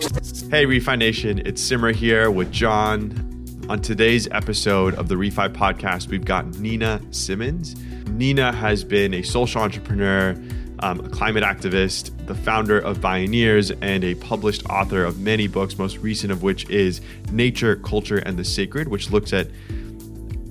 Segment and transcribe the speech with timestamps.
[0.00, 3.66] Hey, Refi Nation, it's Simar here with John.
[3.68, 7.76] On today's episode of the Refi Podcast, we've got Nina Simons.
[8.08, 10.34] Nina has been a social entrepreneur,
[10.78, 15.76] um, a climate activist, the founder of Bioneers, and a published author of many books,
[15.76, 19.48] most recent of which is Nature, Culture, and the Sacred, which looks at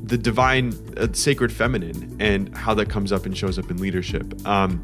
[0.04, 4.48] the divine, uh, sacred feminine and how that comes up and shows up in leadership.
[4.48, 4.84] Um,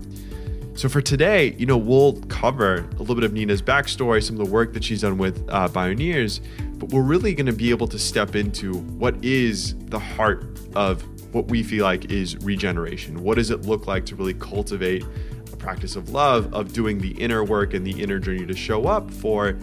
[0.76, 4.46] so for today, you know, we'll cover a little bit of Nina's backstory, some of
[4.46, 6.42] the work that she's done with uh, Bioneers,
[6.74, 11.01] but we're really going to be able to step into what is the heart of
[11.34, 13.24] what we feel like is regeneration.
[13.24, 15.06] What does it look like to really cultivate
[15.51, 18.86] a practice of love, of doing the inner work and the inner journey to show
[18.86, 19.57] up for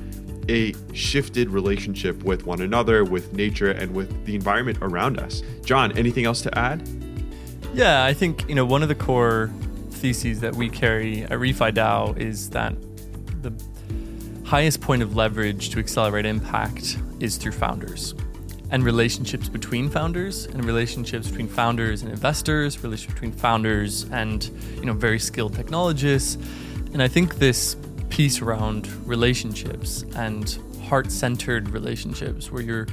[0.48, 5.42] a shifted relationship with one another, with nature, and with the environment around us.
[5.64, 6.88] John, anything else to add?
[7.74, 9.50] Yeah, I think, you know, one of the core
[10.02, 12.74] theses that we carry at Refi DAO is that
[13.40, 13.52] the
[14.44, 18.12] highest point of leverage to accelerate impact is through founders
[18.72, 24.86] and relationships between founders and relationships between founders and investors, relationships between founders and you
[24.86, 26.36] know very skilled technologists.
[26.92, 27.76] And I think this
[28.08, 32.88] piece around relationships and heart-centered relationships where you're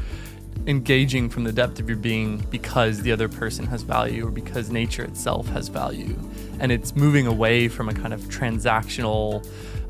[0.67, 4.69] engaging from the depth of your being because the other person has value or because
[4.69, 6.16] nature itself has value.
[6.60, 9.48] And it's moving away from a kind of transactional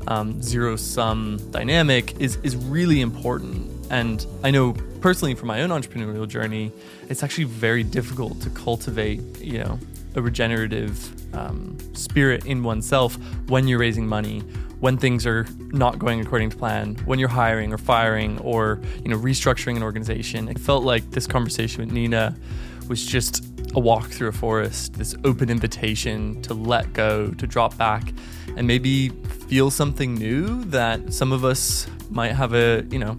[0.08, 3.70] um, zero sum dynamic is, is really important.
[3.90, 6.72] And I know personally from my own entrepreneurial journey,
[7.08, 9.78] it's actually very difficult to cultivate, you know,
[10.14, 13.16] a regenerative um, spirit in oneself
[13.48, 14.42] when you're raising money
[14.80, 19.10] when things are not going according to plan, when you're hiring or firing or you
[19.10, 20.48] know restructuring an organization.
[20.48, 22.34] It felt like this conversation with Nina
[22.88, 27.76] was just a walk through a forest, this open invitation to let go, to drop
[27.76, 28.12] back,
[28.56, 29.10] and maybe
[29.48, 33.16] feel something new that some of us might have a you know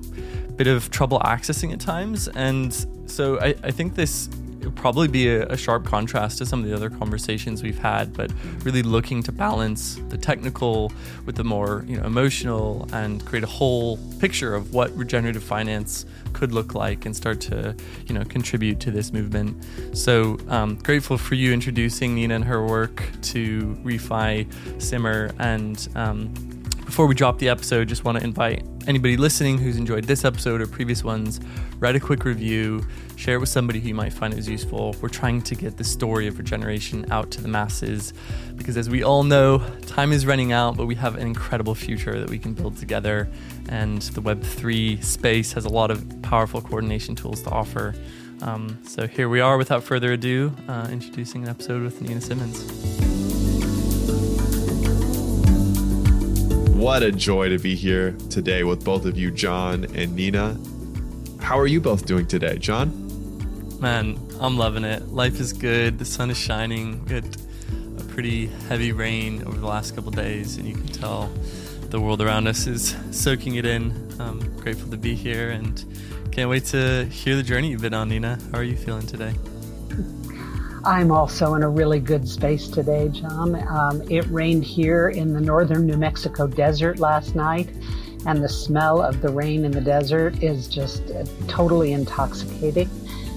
[0.56, 2.28] bit of trouble accessing at times.
[2.30, 2.74] And
[3.10, 4.30] so I, I think this
[4.76, 8.32] probably be a, a, sharp contrast to some of the other conversations we've had, but
[8.64, 10.92] really looking to balance the technical
[11.26, 16.06] with the more you know emotional and create a whole picture of what regenerative finance
[16.34, 17.76] could look like and start to
[18.08, 19.64] you know contribute to this movement.
[19.94, 23.04] So um, grateful for you introducing Nina and her work
[23.34, 24.48] to Refi
[24.82, 25.88] Simar and.
[25.96, 26.51] Um,
[26.92, 30.60] before we drop the episode, just want to invite anybody listening who's enjoyed this episode
[30.60, 31.40] or previous ones,
[31.80, 32.86] write a quick review,
[33.16, 34.94] share it with somebody who you might find is useful.
[35.00, 38.12] We're trying to get the story of regeneration out to the masses
[38.58, 42.20] because, as we all know, time is running out, but we have an incredible future
[42.20, 43.30] that we can build together.
[43.70, 47.96] And the Web3 space has a lot of powerful coordination tools to offer.
[48.42, 53.11] Um, so here we are, without further ado, uh, introducing an episode with Nina Simons.
[56.82, 60.58] What a joy to be here today with both of you, John and Nina.
[61.40, 62.90] How are you both doing today, John?
[63.80, 65.10] Man, I'm loving it.
[65.10, 66.00] Life is good.
[66.00, 67.06] The sun is shining.
[67.06, 67.38] We had
[68.00, 71.32] a pretty heavy rain over the last couple days, and you can tell
[71.92, 73.94] the world around us is soaking it in.
[74.20, 75.86] I'm grateful to be here and
[76.32, 78.40] can't wait to hear the journey you've been on, Nina.
[78.52, 79.36] How are you feeling today?
[80.84, 83.56] I'm also in a really good space today, John.
[83.68, 87.70] Um, it rained here in the northern New Mexico desert last night,
[88.26, 92.90] and the smell of the rain in the desert is just uh, totally intoxicating.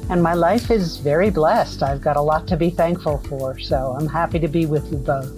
[0.09, 1.83] And my life is very blessed.
[1.83, 4.99] I've got a lot to be thankful for, so I'm happy to be with you
[4.99, 5.31] both.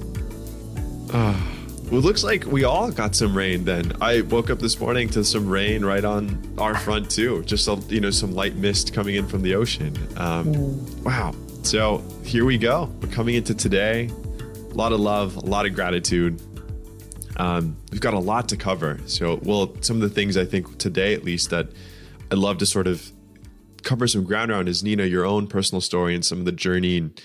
[1.12, 1.34] Uh,
[1.90, 3.92] well, it looks like we all got some rain then.
[4.00, 7.42] I woke up this morning to some rain right on our front too.
[7.42, 9.96] Just a, you know some light mist coming in from the ocean.
[10.16, 11.04] Um, mm.
[11.04, 11.32] Wow,
[11.66, 12.84] so here we go.
[13.03, 14.09] We're coming into today.
[14.71, 16.41] A lot of love, a lot of gratitude.
[17.38, 19.00] Um, we've got a lot to cover.
[19.06, 21.66] So, well, some of the things I think today, at least, that
[22.31, 23.10] I'd love to sort of
[23.82, 26.99] cover some ground around is Nina, your own personal story and some of the journey
[26.99, 27.21] and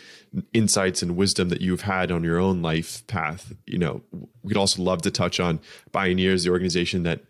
[0.54, 3.54] insights and wisdom that you've had on your own life path.
[3.68, 4.02] You know,
[4.42, 5.60] we'd also love to touch on
[5.92, 7.22] Bioneers, the organization that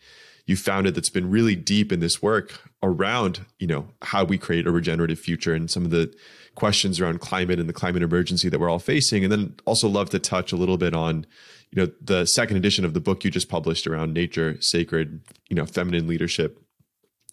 [0.46, 4.66] you founded that's been really deep in this work around, you know, how we create
[4.66, 6.14] a regenerative future and some of the
[6.56, 9.24] questions around climate and the climate emergency that we're all facing.
[9.24, 11.25] And then also love to touch a little bit on,
[11.71, 15.56] you know, the second edition of the book you just published around nature, sacred, you
[15.56, 16.59] know, feminine leadership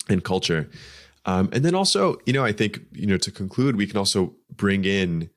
[0.09, 0.69] and culture.
[1.27, 4.35] Um, and then also, you know, I think, you know, to conclude, we can also
[4.55, 5.31] bring in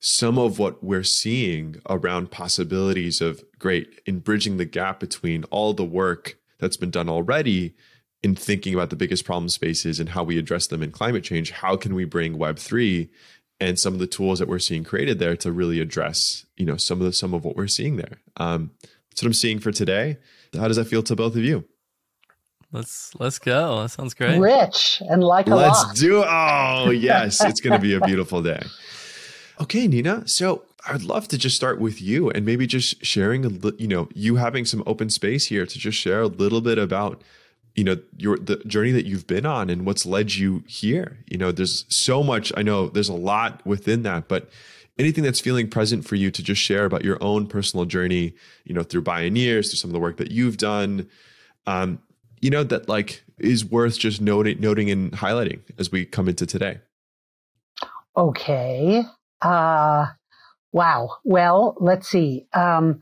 [0.00, 5.74] some of what we're seeing around possibilities of great in bridging the gap between all
[5.74, 7.74] the work that's been done already
[8.22, 11.50] in thinking about the biggest problem spaces and how we address them in climate change,
[11.52, 13.08] how can we bring Web3
[13.60, 16.76] and some of the tools that we're seeing created there to really address, you know,
[16.76, 18.18] some of the some of what we're seeing there.
[18.36, 18.70] Um,
[19.10, 20.16] that's what I'm seeing for today.
[20.56, 21.64] How does that feel to both of you?
[22.70, 23.82] Let's let's go.
[23.82, 24.38] That sounds great.
[24.38, 25.96] Rich and like a Let's lot.
[25.96, 27.42] do Oh, yes.
[27.42, 28.62] It's going to be a beautiful day.
[29.60, 30.28] Okay, Nina.
[30.28, 33.88] So I'd love to just start with you and maybe just sharing, a li- you
[33.88, 37.22] know, you having some open space here to just share a little bit about,
[37.78, 41.18] you know, your the journey that you've been on and what's led you here.
[41.28, 42.52] You know, there's so much.
[42.56, 44.50] I know there's a lot within that, but
[44.98, 48.34] anything that's feeling present for you to just share about your own personal journey,
[48.64, 51.08] you know, through Bioneers through some of the work that you've done,
[51.68, 52.00] um,
[52.40, 56.46] you know, that like is worth just noting, noting and highlighting as we come into
[56.46, 56.80] today.
[58.16, 59.04] Okay.
[59.40, 60.06] Uh,
[60.72, 61.10] wow.
[61.22, 62.48] Well, let's see.
[62.54, 62.98] Um,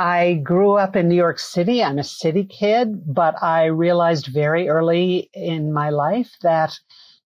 [0.00, 1.84] I grew up in New York City.
[1.84, 6.72] I'm a city kid, but I realized very early in my life that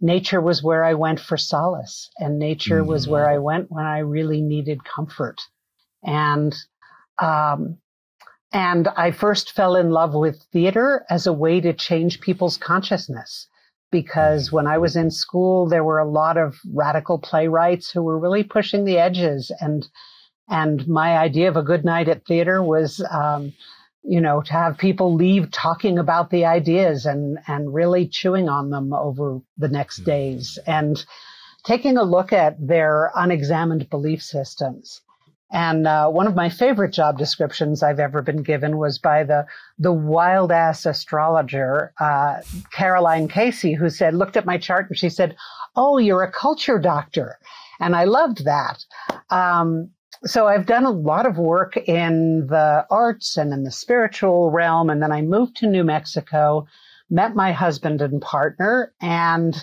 [0.02, 4.00] nature was where I went for solace, and nature was where I went when I
[4.00, 5.40] really needed comfort.
[6.04, 6.56] And
[7.20, 7.78] um,
[8.52, 13.48] and I first fell in love with theater as a way to change people's consciousness.
[13.92, 18.18] Because when I was in school, there were a lot of radical playwrights who were
[18.18, 19.52] really pushing the edges.
[19.60, 19.88] And,
[20.50, 23.54] and my idea of a good night at theater was, um,
[24.04, 28.70] you know, to have people leave talking about the ideas and, and really chewing on
[28.70, 31.06] them over the next days and
[31.64, 35.02] taking a look at their unexamined belief systems.
[35.54, 39.46] And uh, one of my favorite job descriptions I've ever been given was by the
[39.78, 42.42] the wild ass astrologer uh,
[42.72, 45.36] Caroline Casey, who said, looked at my chart and she said,
[45.76, 47.38] "Oh, you're a culture doctor,"
[47.80, 48.84] and I loved that.
[49.30, 49.92] Um,
[50.26, 54.90] so I've done a lot of work in the arts and in the spiritual realm,
[54.90, 56.68] and then I moved to New Mexico,
[57.10, 59.56] met my husband and partner, and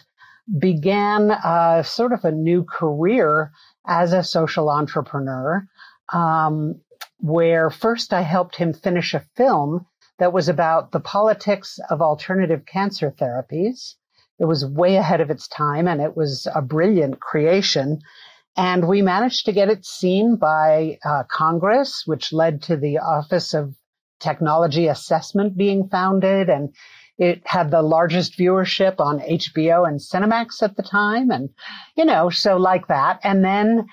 [0.59, 3.53] began uh, sort of a new career
[3.87, 5.67] as a social entrepreneur
[6.13, 6.81] um,
[7.19, 9.87] where first I helped him finish a film
[10.19, 13.95] that was about the politics of alternative cancer therapies.
[14.39, 18.01] It was way ahead of its time and it was a brilliant creation.
[18.57, 23.55] And we managed to get it seen by uh, Congress, which led to the Office
[23.55, 23.75] of
[24.19, 26.49] Technology Assessment being founded.
[26.49, 26.75] And
[27.17, 31.31] it had the largest viewership on HBO and Cinemax at the time.
[31.31, 31.51] And,
[31.97, 33.21] you know, so like that.
[33.23, 33.87] And then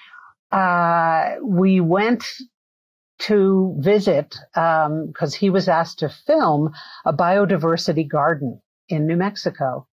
[0.51, 2.25] uh, we went
[3.19, 6.71] to visit because um, he was asked to film
[7.06, 9.88] a biodiversity garden in New Mexico.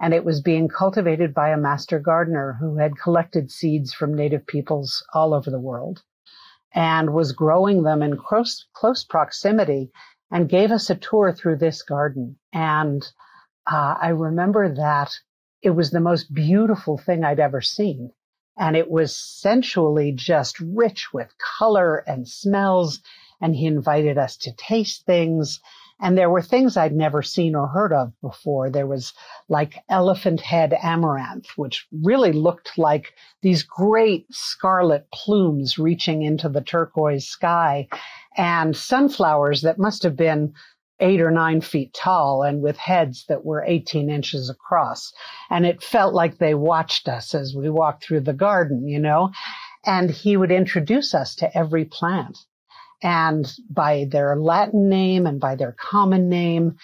[0.00, 4.46] And it was being cultivated by a master gardener who had collected seeds from native
[4.46, 6.02] peoples all over the world
[6.74, 9.90] and was growing them in close, close proximity
[10.30, 12.38] and gave us a tour through this garden.
[12.52, 13.02] And
[13.66, 15.12] uh, I remember that
[15.62, 18.12] it was the most beautiful thing I'd ever seen
[18.56, 23.00] and it was sensually just rich with color and smells.
[23.40, 25.60] And he invited us to taste things.
[25.98, 28.68] And there were things I'd never seen or heard of before.
[28.68, 29.14] There was
[29.48, 36.60] like elephant head amaranth, which really looked like these great scarlet plumes reaching into the
[36.60, 37.88] turquoise sky,
[38.36, 40.52] and sunflowers that must have been
[41.00, 45.12] eight or nine feet tall and with heads that were 18 inches across.
[45.50, 49.30] And it felt like they watched us as we walked through the garden, you know,
[49.84, 52.38] and he would introduce us to every plant
[53.06, 56.76] and by their Latin name and by their common name.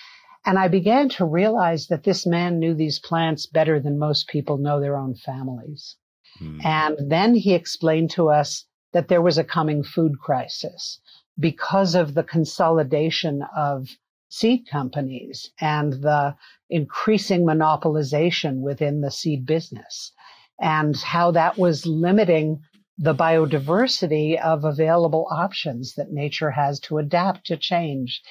[0.46, 4.56] And I began to realize that this man knew these plants better than most people
[4.56, 5.96] know their own families.
[6.40, 6.64] Mm.
[6.64, 11.00] And then he explained to us that there was a coming food crisis
[11.40, 13.88] because of the consolidation of
[14.28, 16.36] seed companies and the
[16.70, 20.12] increasing monopolization within the seed business
[20.60, 22.60] and how that was limiting
[22.98, 28.22] the biodiversity of available options that nature has to adapt to change.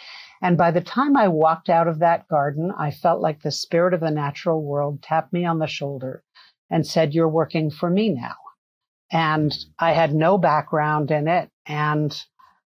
[0.41, 3.94] And by the time I walked out of that garden, I felt like the spirit
[3.94, 6.24] of the natural world tapped me on the shoulder
[6.70, 8.36] and said, You're working for me now.
[9.12, 11.50] And I had no background in it.
[11.65, 12.15] And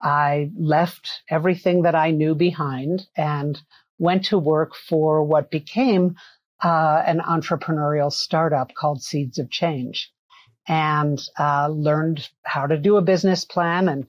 [0.01, 3.60] I left everything that I knew behind and
[3.98, 6.15] went to work for what became
[6.63, 10.12] uh, an entrepreneurial startup called Seeds of Change
[10.67, 14.07] and uh, learned how to do a business plan and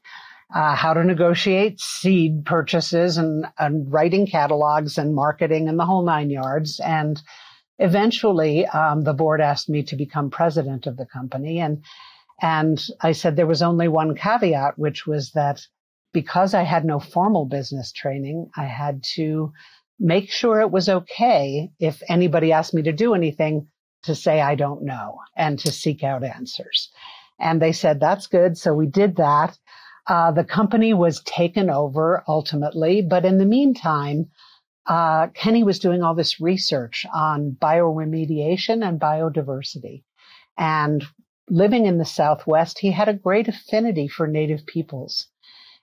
[0.55, 6.05] uh, how to negotiate seed purchases and, and, writing catalogs and marketing and the whole
[6.05, 6.79] nine yards.
[6.81, 7.21] And
[7.79, 11.59] eventually, um, the board asked me to become president of the company.
[11.59, 11.83] And,
[12.41, 15.67] and I said there was only one caveat, which was that
[16.13, 19.53] because I had no formal business training, I had to
[19.99, 23.67] make sure it was okay if anybody asked me to do anything
[24.07, 26.91] to say I don't know and to seek out answers.
[27.39, 28.57] And they said, that's good.
[28.57, 29.59] So we did that.
[30.07, 34.31] Uh, the company was taken over ultimately, but in the meantime,
[34.87, 40.05] uh, Kenny was doing all this research on bioremediation and biodiversity.
[40.57, 41.05] And
[41.51, 45.27] living in the Southwest, he had a great affinity for Native peoples.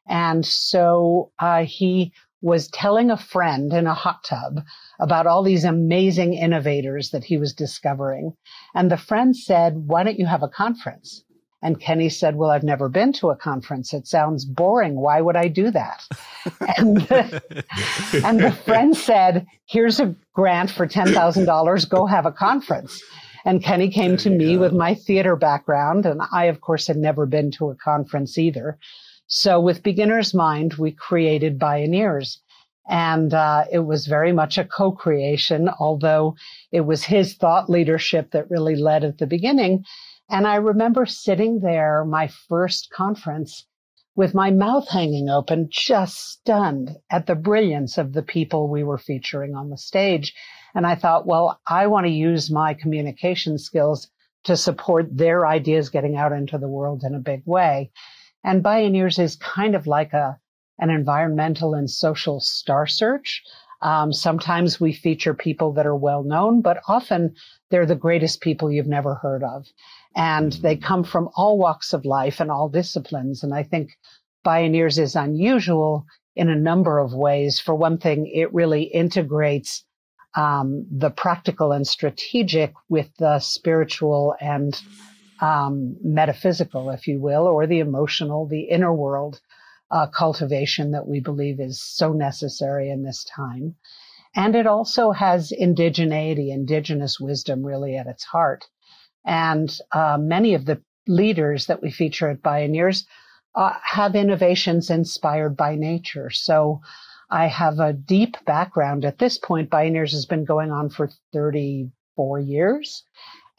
[0.07, 4.61] And so uh, he was telling a friend in a hot tub
[4.99, 8.33] about all these amazing innovators that he was discovering.
[8.75, 11.23] And the friend said, Why don't you have a conference?
[11.63, 13.93] And Kenny said, Well, I've never been to a conference.
[13.93, 14.99] It sounds boring.
[14.99, 16.03] Why would I do that?
[16.77, 17.63] and, the,
[18.25, 21.89] and the friend said, Here's a grant for $10,000.
[21.89, 23.01] Go have a conference.
[23.45, 24.61] And Kenny came to me go.
[24.61, 26.05] with my theater background.
[26.05, 28.77] And I, of course, had never been to a conference either.
[29.27, 32.37] So with Beginner's Mind, we created Bioneers.
[32.87, 36.35] And uh, it was very much a co creation, although
[36.71, 39.85] it was his thought leadership that really led at the beginning.
[40.29, 43.65] And I remember sitting there, my first conference,
[44.15, 48.97] with my mouth hanging open, just stunned at the brilliance of the people we were
[48.97, 50.33] featuring on the stage.
[50.75, 54.09] And I thought, well, I want to use my communication skills
[54.43, 57.91] to support their ideas getting out into the world in a big way.
[58.43, 60.37] And Bioneers is kind of like a
[60.83, 63.41] an environmental and social star search.
[63.81, 67.35] Um, sometimes we feature people that are well known, but often
[67.69, 69.65] they're the greatest people you've never heard of.
[70.13, 70.83] And they mm.
[70.83, 73.43] come from all walks of life and all disciplines.
[73.43, 73.91] And I think
[74.45, 77.61] Bioneers is unusual in a number of ways.
[77.61, 79.85] For one thing, it really integrates
[80.35, 84.77] um, the practical and strategic with the spiritual and
[85.39, 89.39] um, metaphysical, if you will, or the emotional, the inner world
[89.93, 93.75] uh, cultivation that we believe is so necessary in this time.
[94.35, 98.65] And it also has indigeneity, indigenous wisdom really at its heart.
[99.23, 103.05] And uh, many of the leaders that we feature at Bioneers
[103.53, 106.31] uh, have innovations inspired by nature.
[106.31, 106.81] So
[107.29, 109.69] I have a deep background at this point.
[109.69, 113.03] Bioneers has been going on for 34 years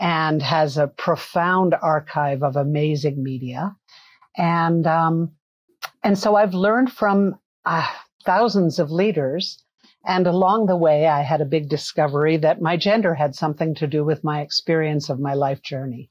[0.01, 3.77] and has a profound archive of amazing media.
[4.37, 5.37] And um,
[6.05, 7.35] and so I've learned from
[7.65, 7.89] uh,
[8.25, 9.65] thousands of leaders.
[10.07, 13.87] And along the way, I had a big discovery that my gender had something to
[13.87, 16.11] do with my experience of my life journey.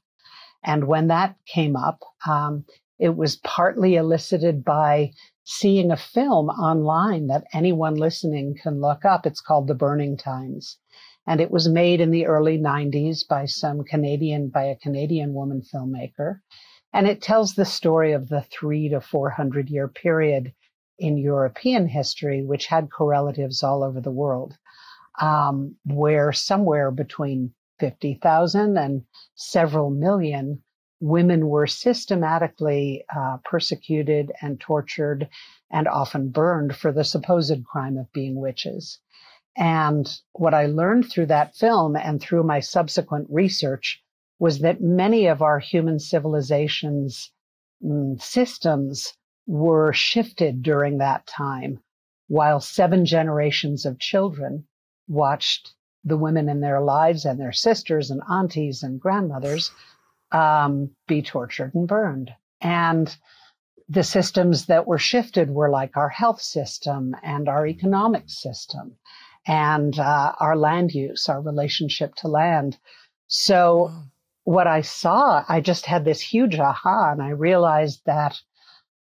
[0.64, 2.64] And when that came up, um,
[2.98, 5.12] it was partly elicited by
[5.44, 9.26] seeing a film online that anyone listening can look up.
[9.26, 10.78] It's called The Burning Times.
[11.26, 15.62] And it was made in the early 90s by some Canadian, by a Canadian woman
[15.62, 16.40] filmmaker.
[16.94, 20.54] And it tells the story of the three to 400 year period
[20.96, 24.56] in European history, which had correlatives all over the world,
[25.20, 30.62] um, where somewhere between 50,000 and several million
[31.00, 35.28] women were systematically uh, persecuted and tortured
[35.72, 39.00] and often burned for the supposed crime of being witches.
[39.56, 44.03] And what I learned through that film and through my subsequent research
[44.38, 47.30] was that many of our human civilizations
[47.82, 49.14] mm, systems
[49.46, 51.78] were shifted during that time,
[52.28, 54.66] while seven generations of children
[55.08, 55.74] watched
[56.04, 59.70] the women in their lives and their sisters and aunties and grandmothers
[60.32, 62.30] um, be tortured and burned.
[62.60, 63.14] And
[63.88, 68.96] the systems that were shifted were like our health system and our economic system
[69.46, 72.78] and uh, our land use, our relationship to land.
[73.26, 73.92] So
[74.44, 78.40] what I saw, I just had this huge aha, and I realized that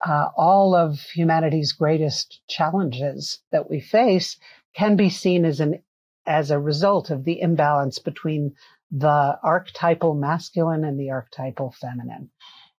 [0.06, 4.38] uh, all of humanity's greatest challenges that we face
[4.74, 5.82] can be seen as an
[6.26, 8.54] as a result of the imbalance between
[8.90, 12.30] the archetypal masculine and the archetypal feminine.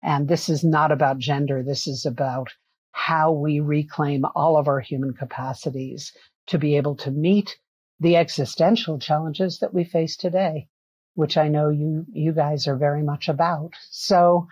[0.03, 1.63] And this is not about gender.
[1.63, 2.49] This is about
[2.91, 6.13] how we reclaim all of our human capacities
[6.47, 7.57] to be able to meet
[8.01, 10.69] the existential challenges that we face today
[11.17, 13.73] which I know you you guys are very much about.
[13.91, 14.47] So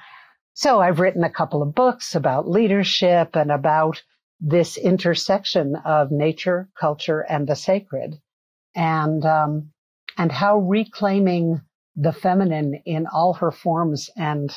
[0.54, 4.02] so I've written a couple of books about leadership and about
[4.40, 8.20] this intersection of nature, culture, and the sacred,
[8.74, 9.72] and um,
[10.18, 11.60] and how reclaiming
[11.96, 14.50] the feminine in all her forms and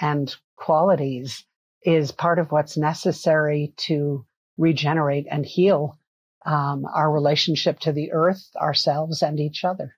[0.00, 1.44] and qualities
[1.82, 4.26] is part of what's necessary to
[4.58, 5.98] regenerate and heal
[6.44, 9.96] um, our relationship to the earth, ourselves, and each other.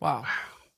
[0.00, 0.24] Wow.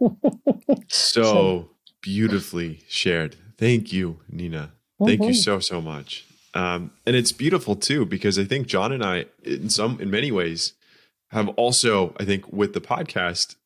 [0.89, 1.71] so
[2.01, 3.37] beautifully shared.
[3.59, 4.73] Thank you, Nina.
[5.05, 5.29] Thank mm-hmm.
[5.29, 6.27] you so so much.
[6.55, 10.33] Um, and it's beautiful too because I think John and I, in some, in many
[10.33, 10.73] ways,
[11.31, 13.57] have also, I think, with the podcast,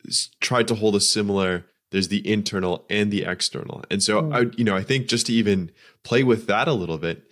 [0.40, 1.66] tried to hold a similar.
[1.92, 4.34] There's the internal and the external, and so mm.
[4.34, 5.70] I, you know, I think just to even
[6.02, 7.24] play with that a little bit,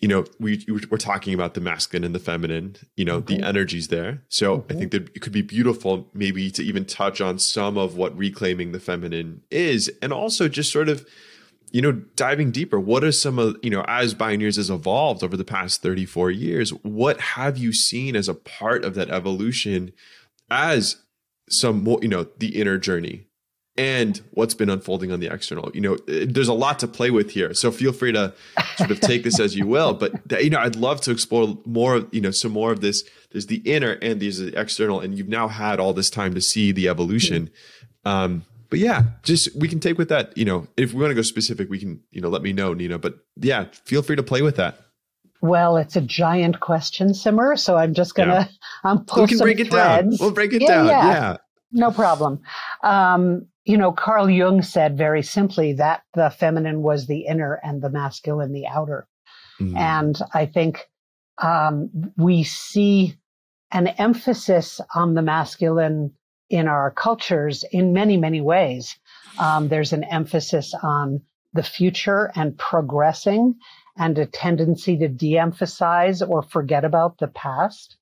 [0.00, 2.76] you know, we we're talking about the masculine and the feminine.
[2.96, 3.40] You know, mm-hmm.
[3.40, 4.22] the energies there.
[4.28, 4.72] So mm-hmm.
[4.72, 8.16] I think that it could be beautiful, maybe to even touch on some of what
[8.16, 11.06] reclaiming the feminine is, and also just sort of,
[11.70, 12.78] you know, diving deeper.
[12.78, 16.30] What are some of you know, as Bioneers has evolved over the past thirty four
[16.30, 16.70] years?
[16.70, 19.92] What have you seen as a part of that evolution,
[20.50, 21.02] as
[21.48, 23.26] some more, you know, the inner journey
[23.78, 25.70] and what's been unfolding on the external.
[25.74, 27.52] You know, there's a lot to play with here.
[27.54, 28.32] So feel free to
[28.76, 29.92] sort of take this as you will.
[29.94, 32.06] But you know, I'd love to explore more.
[32.10, 33.04] You know, some more of this.
[33.32, 36.40] There's the inner and there's the external, and you've now had all this time to
[36.40, 37.50] see the evolution.
[38.04, 40.36] Um, but yeah, just we can take with that.
[40.36, 42.00] You know, if we want to go specific, we can.
[42.10, 42.98] You know, let me know, Nina.
[42.98, 44.80] But yeah, feel free to play with that.
[45.42, 47.56] Well, it's a giant question, Simar.
[47.56, 48.50] So I'm just gonna yeah.
[48.90, 50.18] um, pull we can some break it threads.
[50.18, 50.26] down.
[50.26, 50.86] We'll break it yeah, down.
[50.86, 51.08] Yeah.
[51.08, 51.36] yeah.
[51.72, 52.40] No problem.
[52.82, 57.82] Um, you know, Carl Jung said very simply that the feminine was the inner and
[57.82, 59.08] the masculine the outer.
[59.60, 59.76] Mm-hmm.
[59.76, 60.86] And I think
[61.38, 63.16] um, we see
[63.72, 66.14] an emphasis on the masculine
[66.48, 68.96] in our cultures in many, many ways.
[69.40, 73.56] Um, there's an emphasis on the future and progressing
[73.98, 77.96] and a tendency to de emphasize or forget about the past.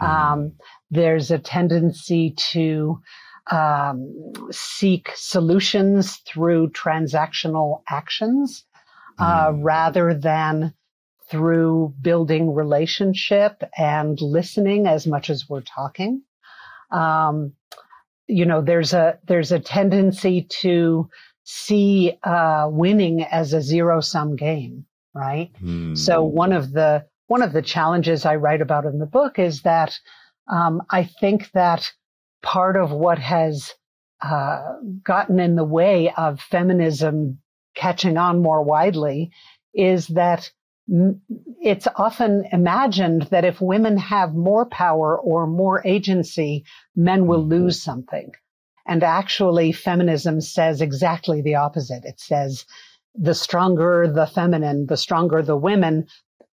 [0.00, 0.32] Mm-hmm.
[0.32, 0.52] Um,
[0.88, 3.02] there's a tendency to
[3.50, 8.64] um, seek solutions through transactional actions
[9.18, 9.60] uh, mm.
[9.62, 10.74] rather than
[11.28, 16.22] through building relationship and listening as much as we're talking.
[16.90, 17.52] Um,
[18.26, 21.08] you know, there's a there's a tendency to
[21.44, 25.50] see uh, winning as a zero sum game, right?
[25.62, 25.96] Mm.
[25.96, 29.62] So one of the one of the challenges I write about in the book is
[29.62, 29.98] that
[30.50, 31.92] um, I think that
[32.42, 33.74] part of what has
[34.22, 37.38] uh, gotten in the way of feminism
[37.74, 39.30] catching on more widely
[39.74, 40.50] is that
[41.60, 46.64] it's often imagined that if women have more power or more agency,
[46.96, 47.64] men will mm-hmm.
[47.64, 48.32] lose something.
[48.86, 52.04] And actually, feminism says exactly the opposite.
[52.04, 52.64] It says
[53.14, 56.06] the stronger the feminine, the stronger the women,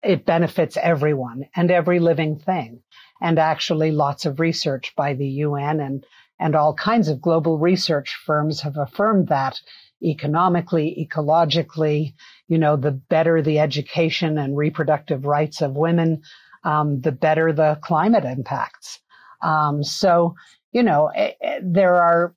[0.02, 2.80] it benefits everyone and every living thing
[3.22, 6.04] and actually lots of research by the UN and,
[6.38, 9.60] and all kinds of global research firms have affirmed that
[10.02, 12.14] economically, ecologically,
[12.48, 16.20] you know, the better the education and reproductive rights of women,
[16.64, 19.00] um, the better the climate impacts.
[19.42, 20.34] Um, so,
[20.72, 22.34] you know, eh, eh, there are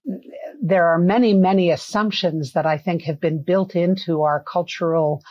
[0.61, 5.21] there are many many assumptions that I think have been built into our cultural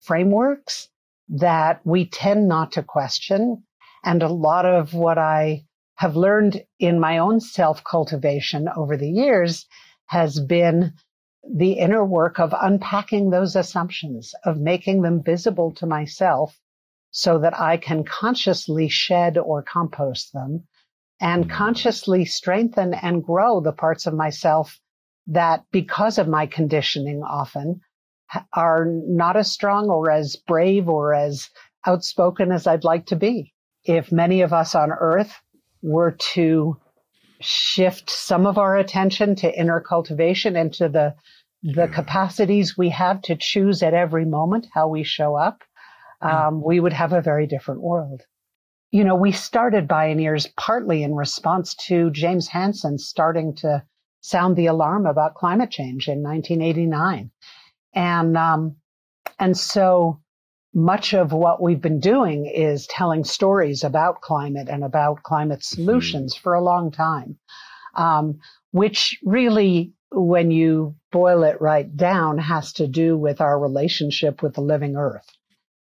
[0.00, 0.88] frameworks
[1.28, 3.62] that we tend not to question
[4.04, 5.64] and a lot of what I
[5.96, 9.66] have learned in my own self cultivation over the years
[10.06, 10.94] has been
[11.48, 16.58] the inner work of unpacking those assumptions, of making them visible to myself
[17.10, 20.66] so that I can consciously shed or compost them
[21.20, 21.56] and mm-hmm.
[21.56, 24.80] consciously strengthen and grow the parts of myself
[25.28, 27.80] that because of my conditioning often
[28.52, 31.50] are not as strong or as brave or as
[31.86, 33.52] outspoken as I'd like to be.
[33.84, 35.34] If many of us on earth
[35.82, 36.76] were to
[37.40, 41.14] shift some of our attention to inner cultivation and to the
[41.64, 45.62] the capacities we have to choose at every moment how we show up,
[46.20, 48.22] um, we would have a very different world.
[48.90, 53.84] You know, we started Bioneers partly in response to James Hansen starting to
[54.22, 57.30] sound the alarm about climate change in 1989,
[57.94, 58.76] and um,
[59.38, 60.20] and so
[60.74, 65.82] much of what we've been doing is telling stories about climate and about climate mm-hmm.
[65.82, 66.42] solutions mm-hmm.
[66.42, 67.38] for a long time,
[67.94, 68.38] um,
[68.70, 74.54] which really, when you boil it right down, has to do with our relationship with
[74.54, 75.28] the living earth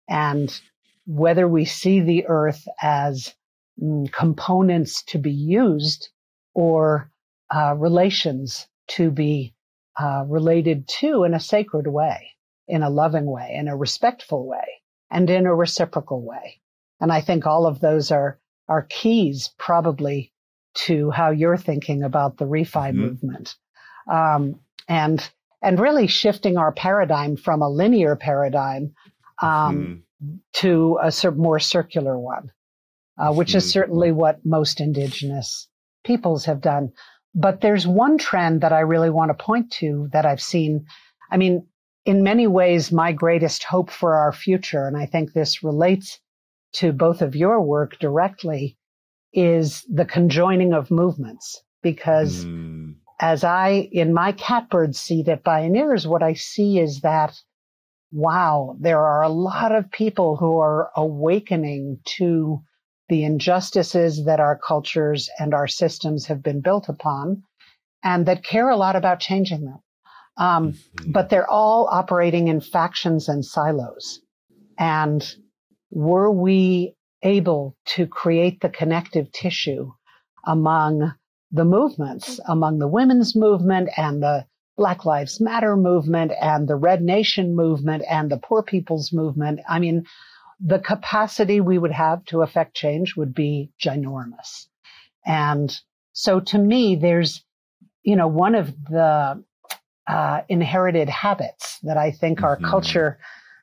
[0.08, 0.60] and
[1.06, 3.34] whether we see the earth as
[3.82, 6.08] mm, components to be used
[6.54, 7.10] or
[7.54, 9.54] uh, relations to be
[10.00, 12.30] uh, related to in a sacred way
[12.68, 16.60] in a loving way, in a respectful way, and in a reciprocal way.
[17.00, 20.32] And I think all of those are, are keys probably
[20.74, 23.00] to how you're thinking about the refi mm-hmm.
[23.00, 23.56] movement.
[24.10, 25.26] Um, and,
[25.62, 28.94] and really shifting our paradigm from a linear paradigm,
[29.42, 30.38] um, mm.
[30.54, 32.50] to a more circular one,
[33.18, 33.56] uh, which mm.
[33.56, 35.68] is certainly what most indigenous
[36.04, 36.92] peoples have done.
[37.34, 40.86] But there's one trend that I really want to point to that I've seen.
[41.30, 41.66] I mean,
[42.04, 46.20] in many ways my greatest hope for our future, and I think this relates
[46.74, 48.78] to both of your work directly,
[49.32, 51.62] is the conjoining of movements.
[51.82, 52.94] Because mm.
[53.20, 57.34] as I, in my catbird seat at Bioneers, what I see is that
[58.10, 62.62] wow, there are a lot of people who are awakening to
[63.08, 67.42] the injustices that our cultures and our systems have been built upon
[68.04, 69.80] and that care a lot about changing them.
[70.36, 71.12] Um, mm-hmm.
[71.12, 74.20] But they're all operating in factions and silos.
[74.78, 75.26] And
[75.90, 79.90] were we able to create the connective tissue
[80.44, 81.12] among
[81.50, 87.02] the movements, among the women's movement and the Black Lives Matter movement and the Red
[87.02, 89.58] Nation movement and the Poor People's movement.
[89.68, 90.04] I mean,
[90.60, 94.66] the capacity we would have to affect change would be ginormous.
[95.24, 95.74] And
[96.12, 97.44] so to me, there's,
[98.02, 99.42] you know, one of the
[100.08, 102.70] uh, inherited habits that I think our mm-hmm.
[102.70, 103.18] culture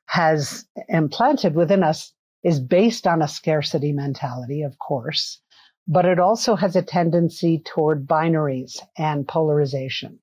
[0.06, 5.42] has implanted within us is based on a scarcity mentality, of course,
[5.88, 10.20] but it also has a tendency toward binaries and polarization.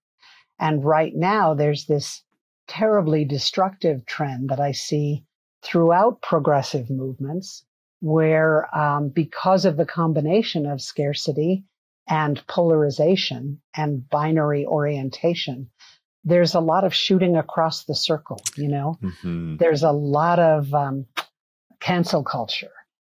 [0.61, 2.23] And right now, there's this
[2.69, 5.25] terribly destructive trend that I see
[5.63, 7.65] throughout progressive movements,
[8.01, 11.65] where um, because of the combination of scarcity
[12.09, 15.71] and polarization and binary orientation,
[16.25, 18.41] there's a lot of shooting across the circle.
[18.57, 19.57] You know, mm-hmm.
[19.57, 21.07] there's a lot of um,
[21.81, 22.73] cancel culture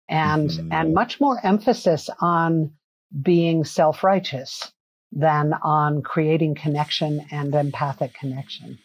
[0.08, 0.71] and mm-hmm.
[0.71, 2.73] and much more emphasis on
[3.21, 4.71] being self-righteous
[5.12, 8.77] than on creating connection and empathic connection.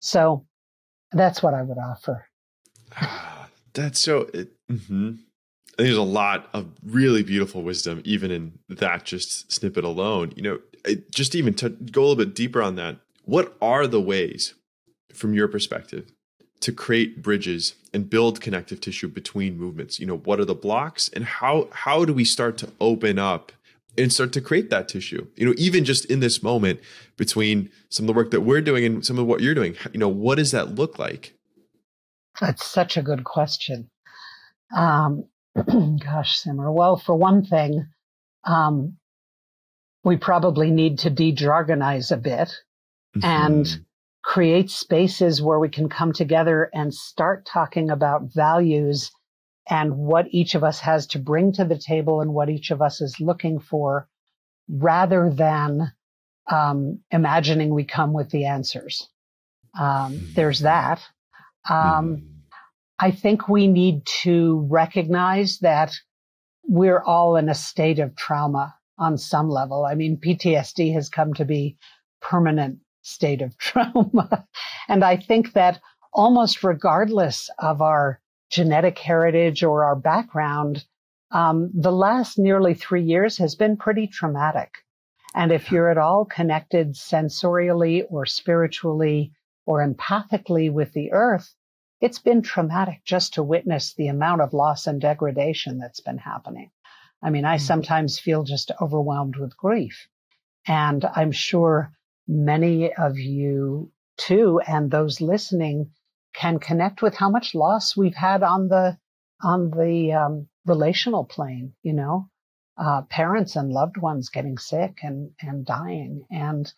[0.00, 0.44] So
[1.12, 2.25] that's what I would offer.
[3.74, 4.28] That's so.
[4.32, 5.12] It, mm-hmm.
[5.78, 10.32] There's a lot of really beautiful wisdom, even in that just snippet alone.
[10.34, 14.00] You know, just even to go a little bit deeper on that, what are the
[14.00, 14.54] ways,
[15.12, 16.10] from your perspective,
[16.60, 20.00] to create bridges and build connective tissue between movements?
[20.00, 23.52] You know, what are the blocks, and how how do we start to open up
[23.98, 25.26] and start to create that tissue.
[25.36, 26.80] You know, even just in this moment
[27.16, 29.98] between some of the work that we're doing and some of what you're doing, you
[29.98, 31.35] know, what does that look like?
[32.40, 33.90] That's such a good question.
[34.74, 35.24] Um,
[36.04, 36.70] gosh, Simar.
[36.70, 37.86] Well, for one thing,
[38.44, 38.96] um,
[40.04, 42.52] we probably need to de-jargonize a bit
[43.16, 43.24] mm-hmm.
[43.24, 43.66] and
[44.22, 49.10] create spaces where we can come together and start talking about values
[49.68, 52.80] and what each of us has to bring to the table and what each of
[52.80, 54.08] us is looking for
[54.68, 55.92] rather than
[56.50, 59.08] um, imagining we come with the answers.
[59.78, 61.02] Um, there's that.
[61.68, 62.26] Um, mm-hmm.
[62.98, 65.94] I think we need to recognize that
[66.64, 69.84] we're all in a state of trauma on some level.
[69.84, 71.76] I mean, PTSD has come to be
[72.20, 74.46] permanent state of trauma.
[74.88, 75.80] and I think that
[76.12, 80.84] almost regardless of our genetic heritage or our background,
[81.30, 84.70] um, the last nearly three years has been pretty traumatic.
[85.34, 89.32] And if you're at all connected sensorially or spiritually
[89.66, 91.54] or empathically with the earth,
[92.00, 96.70] it's been traumatic just to witness the amount of loss and degradation that's been happening.
[97.22, 97.64] I mean, I mm-hmm.
[97.64, 100.08] sometimes feel just overwhelmed with grief.
[100.66, 101.92] And I'm sure
[102.28, 105.90] many of you too, and those listening
[106.34, 108.98] can connect with how much loss we've had on the,
[109.42, 112.28] on the um, relational plane, you know,
[112.76, 116.26] uh, parents and loved ones getting sick and, and dying.
[116.30, 116.70] And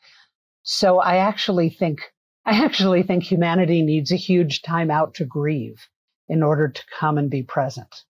[0.62, 2.03] so I actually think
[2.48, 5.87] I actually think humanity needs a huge time out to grieve
[6.30, 8.04] in order to come and be present.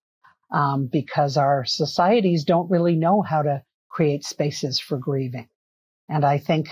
[0.49, 5.49] Um, because our societies don't really know how to create spaces for grieving.
[6.07, 6.69] And I think,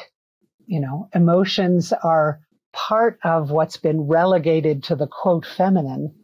[0.66, 2.40] you know, emotions are
[2.72, 6.16] part of what's been relegated to the quote feminine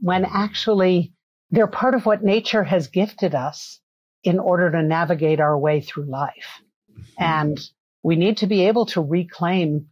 [0.00, 1.12] when actually
[1.50, 3.80] they're part of what nature has gifted us
[4.22, 6.62] in order to navigate our way through life.
[7.18, 7.58] And
[8.04, 9.88] we need to be able to reclaim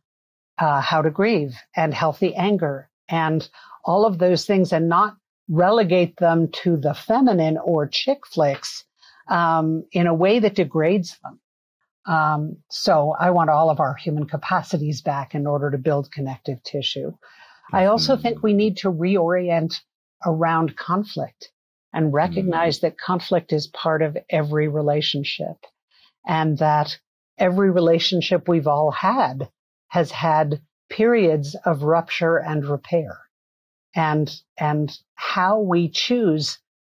[0.58, 3.48] uh, how to grieve and healthy anger and
[3.84, 5.16] all of those things and not
[5.48, 8.84] relegate them to the feminine or chick flicks
[9.28, 11.40] um, in a way that degrades them.
[12.04, 16.62] Um, so I want all of our human capacities back in order to build connective
[16.62, 17.12] tissue.
[17.72, 18.46] I also think mm-hmm.
[18.46, 19.74] we need to reorient
[20.24, 21.50] around conflict
[21.92, 22.86] and recognize mm-hmm.
[22.86, 25.56] that conflict is part of every relationship
[26.26, 26.98] and that
[27.38, 29.48] every relationship we've all had
[29.92, 33.18] has had periods of rupture and repair.
[33.94, 36.58] And, and how we choose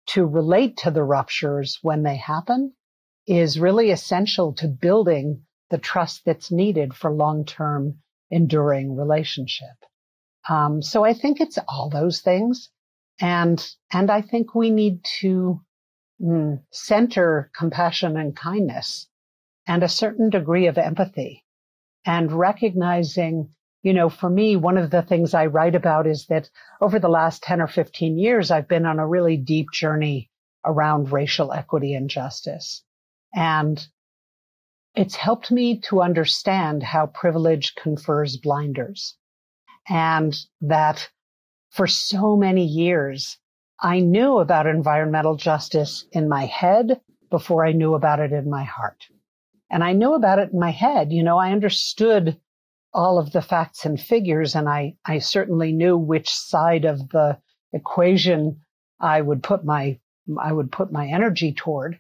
[0.10, 2.72] to relate to the ruptures when they happen
[3.26, 7.98] is really essential to building the trust that's needed for long-term
[8.30, 9.76] enduring relationship.
[10.48, 12.70] Um, so I think it's all those things.
[13.20, 15.60] And, and I think we need to
[16.22, 19.08] mm, center compassion and kindness
[19.66, 21.43] and a certain degree of empathy
[22.06, 23.50] and recognizing
[23.84, 27.10] you know, for me, one of the things I write about is that over the
[27.10, 30.32] last 10 or 15 years, I've been on a really deep journey
[30.66, 32.82] around racial equity and justice.
[33.36, 33.86] And
[34.96, 39.18] it's helped me to understand how privilege confers blinders
[39.90, 41.10] and that
[41.72, 43.38] for so many years,
[43.82, 48.64] I knew about environmental justice in my head before I knew about it in my
[48.64, 49.08] heart.
[49.74, 51.12] And I knew about it in my head.
[51.12, 52.40] You know, I understood
[52.94, 57.40] all of the facts and figures, and I, I certainly knew which side of the
[57.74, 58.62] equation
[59.00, 60.00] I would put my
[60.40, 62.00] I would put my energy toward.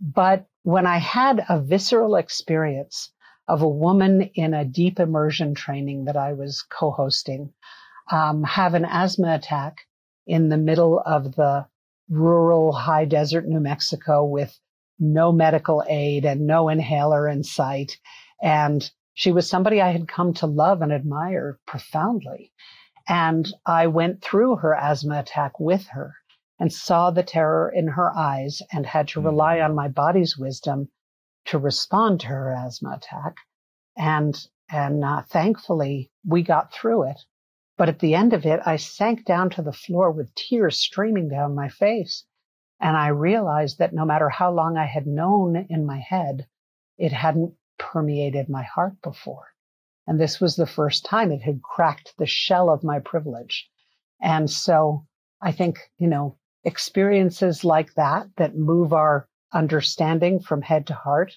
[0.00, 3.12] But when I had a visceral experience
[3.46, 7.52] of a woman in a deep immersion training that I was co-hosting
[8.10, 9.76] um, have an asthma attack
[10.26, 11.66] in the middle of the
[12.08, 14.58] rural high desert New Mexico with
[15.00, 17.98] no medical aid and no inhaler in sight.
[18.42, 22.52] And she was somebody I had come to love and admire profoundly.
[23.08, 26.14] And I went through her asthma attack with her
[26.58, 29.70] and saw the terror in her eyes and had to rely mm-hmm.
[29.70, 30.90] on my body's wisdom
[31.46, 33.36] to respond to her asthma attack.
[33.96, 34.38] And,
[34.70, 37.20] and uh, thankfully we got through it.
[37.76, 41.28] But at the end of it, I sank down to the floor with tears streaming
[41.28, 42.24] down my face.
[42.80, 46.46] And I realized that no matter how long I had known in my head,
[46.98, 49.48] it hadn't permeated my heart before.
[50.06, 53.68] And this was the first time it had cracked the shell of my privilege.
[54.20, 55.06] And so
[55.40, 61.34] I think, you know, experiences like that that move our understanding from head to heart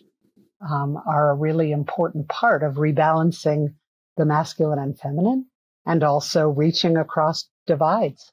[0.70, 3.74] um, are a really important part of rebalancing
[4.18, 5.46] the masculine and feminine
[5.86, 8.32] and also reaching across divides.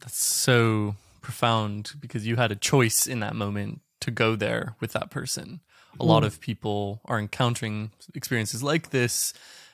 [0.00, 4.92] That's so profound because you had a choice in that moment to go there with
[4.92, 5.60] that person.
[5.94, 6.06] A mm.
[6.06, 9.32] lot of people are encountering experiences like this,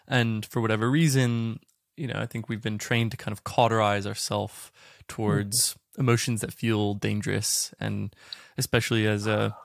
[0.09, 1.61] and for whatever reason,
[1.97, 4.71] you know, I think we've been trained to kind of cauterize ourselves
[5.09, 6.01] towards mm.
[6.01, 8.15] emotions that feel dangerous, and
[8.57, 9.57] especially as a,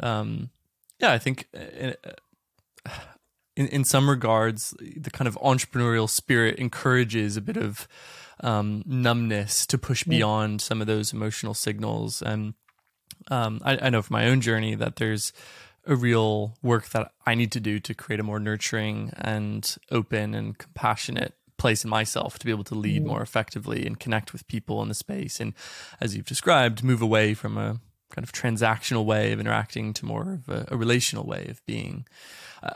[0.00, 0.50] um,
[0.98, 1.92] yeah, I think uh,
[3.56, 7.86] in, in some regards, the kind of entrepreneurial spirit encourages a bit of
[8.40, 12.22] um, numbness to push beyond some of those emotional signals.
[12.22, 12.54] And
[13.30, 15.32] um, I, I know from my own journey that there's
[15.86, 20.34] a real work that I need to do to create a more nurturing and open
[20.34, 24.46] and compassionate place in myself to be able to lead more effectively and connect with
[24.46, 25.40] people in the space.
[25.40, 25.54] And
[26.00, 30.32] as you've described, move away from a kind of transactional way of interacting to more
[30.34, 32.06] of a, a relational way of being.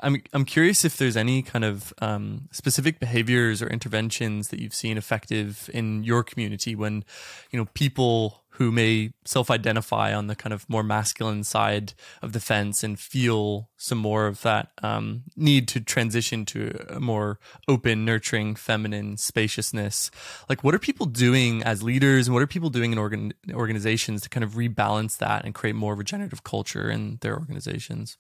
[0.03, 4.75] I'm I'm curious if there's any kind of um, specific behaviors or interventions that you've
[4.75, 7.05] seen effective in your community when,
[7.51, 12.41] you know, people who may self-identify on the kind of more masculine side of the
[12.41, 18.05] fence and feel some more of that um, need to transition to a more open,
[18.05, 20.11] nurturing, feminine spaciousness.
[20.49, 24.23] Like, what are people doing as leaders, and what are people doing in organ- organizations
[24.23, 28.19] to kind of rebalance that and create more regenerative culture in their organizations?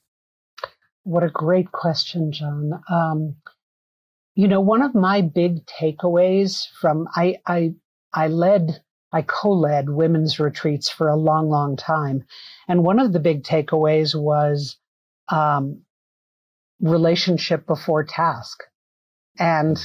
[1.04, 2.80] What a great question, John.
[2.88, 3.36] Um,
[4.34, 7.74] you know, one of my big takeaways from I I
[8.14, 12.24] I led I co-led women's retreats for a long, long time,
[12.68, 14.76] and one of the big takeaways was
[15.28, 15.82] um,
[16.80, 18.62] relationship before task.
[19.38, 19.78] And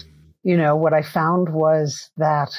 [0.43, 2.51] you know what I found was that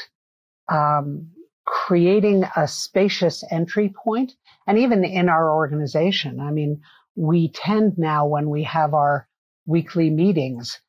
[0.70, 1.30] um,
[1.64, 4.34] creating a spacious entry point,
[4.66, 6.82] and even in our organization, I mean,
[7.14, 9.28] we tend now when we have our
[9.66, 10.80] weekly meetings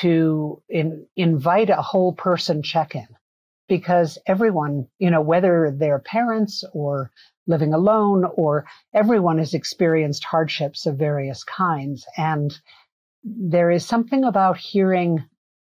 [0.00, 3.06] to in, invite a whole person check-in
[3.68, 7.10] because everyone, you know, whether they're parents or
[7.46, 12.06] living alone or everyone has experienced hardships of various kinds.
[12.16, 12.58] And
[13.24, 15.24] there is something about hearing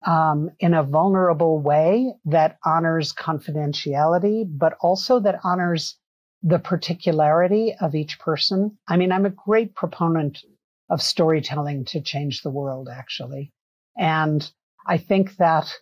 [0.06, 5.98] um, in a vulnerable way that honors confidentiality, but also that honors
[6.44, 8.78] the particularity of each person.
[8.88, 10.44] I mean, I'm a great proponent
[10.90, 13.52] of storytelling to change the world, actually.
[13.98, 14.50] And
[14.86, 15.74] I think that,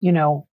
[0.00, 0.46] you know,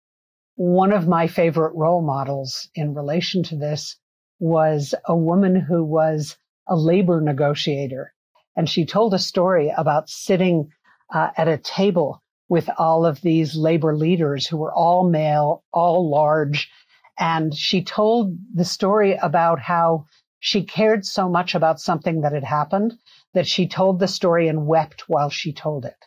[0.60, 3.96] one of my favorite role models in relation to this
[4.40, 6.36] was a woman who was
[6.68, 8.14] a labor negotiator.
[8.58, 10.70] And she told a story about sitting
[11.14, 16.10] uh, at a table with all of these labor leaders who were all male, all
[16.10, 16.70] large,
[17.18, 20.08] and she told the story about how
[20.42, 22.96] she cared so much about something that had happened
[23.34, 26.06] that she told the story and wept while she told it.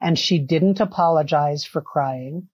[0.00, 2.48] And she didn't apologize for crying.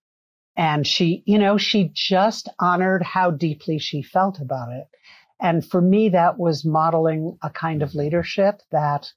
[0.56, 4.86] And she, you know, she just honored how deeply she felt about it.
[5.40, 9.12] And for me, that was modeling a kind of leadership that,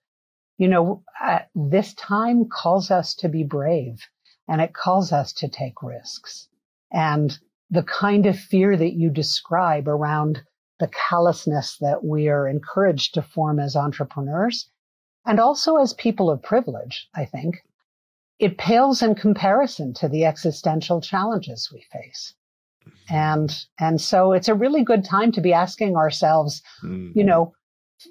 [0.57, 3.99] you know, uh, this time calls us to be brave.
[4.47, 6.47] and it calls us to take risks.
[6.91, 7.37] And
[7.69, 10.41] the kind of fear that you describe around
[10.79, 14.69] the callousness that we are encouraged to form as entrepreneurs
[15.25, 17.57] and also as people of privilege, I think,
[18.39, 22.33] it pales in comparison to the existential challenges we face.
[23.09, 27.11] And, and so it's a really good time to be asking ourselves, mm.
[27.15, 27.53] you know,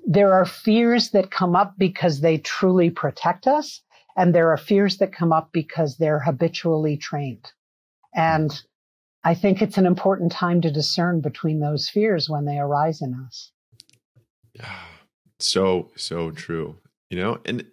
[0.05, 3.83] there are fears that come up because they truly protect us.
[4.17, 7.53] And there are fears that come up because they're habitually trained.
[8.15, 8.51] And
[9.25, 13.15] I think it's an important time to discern between those fears when they arise in
[13.15, 13.53] us.
[15.39, 16.79] So, so true.
[17.11, 17.67] You know, and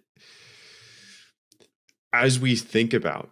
[2.14, 3.30] as we think about,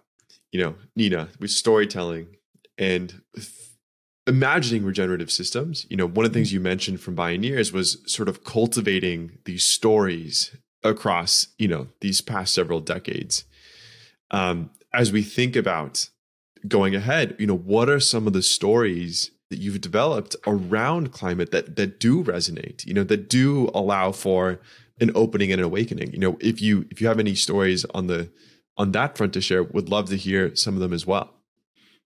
[0.51, 2.37] you know, Nina, with storytelling
[2.77, 3.23] and
[4.27, 8.29] imagining regenerative systems, you know, one of the things you mentioned from Bioneers was sort
[8.29, 13.45] of cultivating these stories across, you know, these past several decades.
[14.33, 16.09] Um, as we think about
[16.67, 21.53] going ahead, you know, what are some of the stories that you've developed around climate
[21.53, 24.61] that that do resonate, you know, that do allow for
[25.01, 26.13] an opening and an awakening?
[26.13, 28.31] You know, if you if you have any stories on the
[28.77, 31.31] on that front to share, would love to hear some of them as well.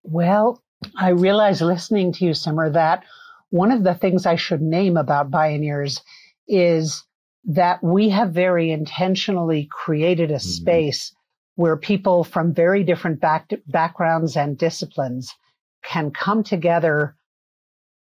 [0.02, 0.62] Well,
[0.96, 3.04] I realize listening to you, Simar, that
[3.50, 6.00] one of the things I should name about Bioneers
[6.48, 7.04] is
[7.44, 10.48] that we have very intentionally created a mm-hmm.
[10.48, 11.14] space
[11.54, 15.34] where people from very different back- backgrounds and disciplines
[15.82, 17.16] can come together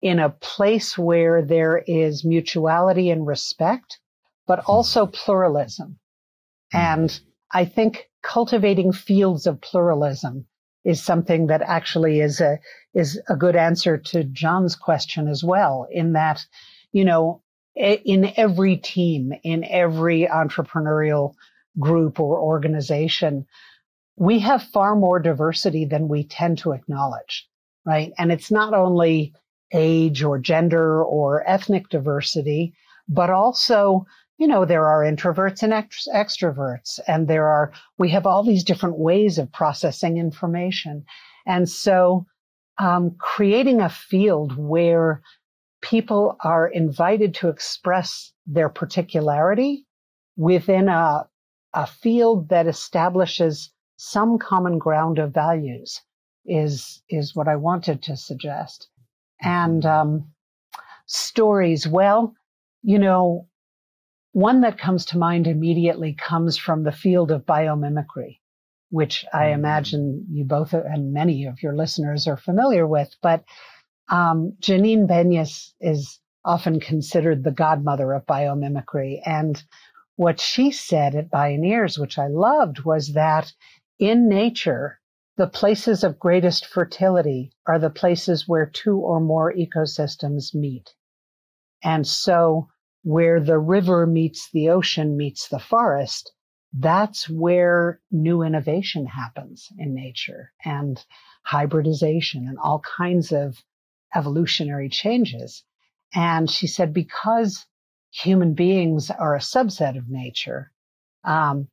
[0.03, 3.98] in a place where there is mutuality and respect,
[4.46, 4.70] but hmm.
[4.70, 5.98] also pluralism.
[6.72, 6.79] Hmm.
[6.79, 7.20] And
[7.53, 10.47] I think cultivating fields of pluralism
[10.85, 12.59] is something that actually is a
[12.95, 15.87] is a good answer to John's question as well.
[15.91, 16.45] In that,
[16.93, 17.43] you know,
[17.77, 21.35] in every team, in every entrepreneurial
[21.79, 23.47] group or organization,
[24.17, 27.49] we have far more diversity than we tend to acknowledge,
[27.85, 28.13] right?
[28.19, 29.35] And it's not only
[29.73, 32.75] age or gender or ethnic diversity,
[33.09, 34.07] but also
[34.38, 38.64] you know, there are introverts and ext- extroverts, and there are, we have all these
[38.64, 41.05] different ways of processing information.
[41.47, 42.27] And so,
[42.79, 45.23] um, creating a field where
[45.81, 49.87] people are invited to express their particularity
[50.37, 51.29] within a,
[51.75, 56.01] a field that establishes some common ground of values
[56.44, 58.88] is, is what I wanted to suggest.
[59.40, 60.33] And, um,
[61.07, 62.35] stories, well,
[62.83, 63.47] you know,
[64.35, 68.40] one that comes to mind immediately comes from the field of biomimicry,
[68.90, 69.55] which I mm.
[69.55, 73.14] imagine you both and many of your listeners are familiar with.
[73.23, 73.44] But
[74.09, 79.20] um, Janine Benyus is often considered the godmother of biomimicry.
[79.25, 79.62] And
[80.16, 83.53] what she said at Bioneers, which I loved, was that
[84.01, 84.99] in nature,
[85.37, 90.90] the places of greatest fertility are the places where two or more ecosystems meet.
[91.85, 92.68] And so
[93.05, 96.33] where the river meets the ocean meets the forest,
[96.73, 101.05] that's where new innovation happens in nature and
[101.43, 103.62] hybridization and all kinds of
[104.14, 105.62] evolutionary changes.
[106.14, 107.67] And she said, because
[108.11, 110.73] human beings are a subset of nature,
[111.25, 111.69] um,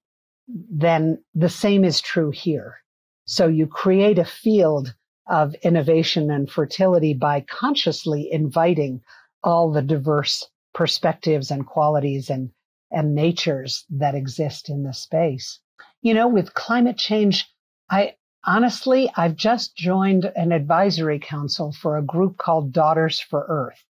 [0.48, 2.78] then the same is true here.
[3.26, 4.94] So you create a field
[5.28, 9.02] of innovation and fertility by consciously inviting
[9.44, 12.52] all the diverse perspectives and qualities and,
[12.92, 15.60] and natures that exist in the space.
[16.02, 17.48] You know, with climate change,
[17.90, 23.84] I honestly, I've just joined an advisory council for a group called Daughters for Earth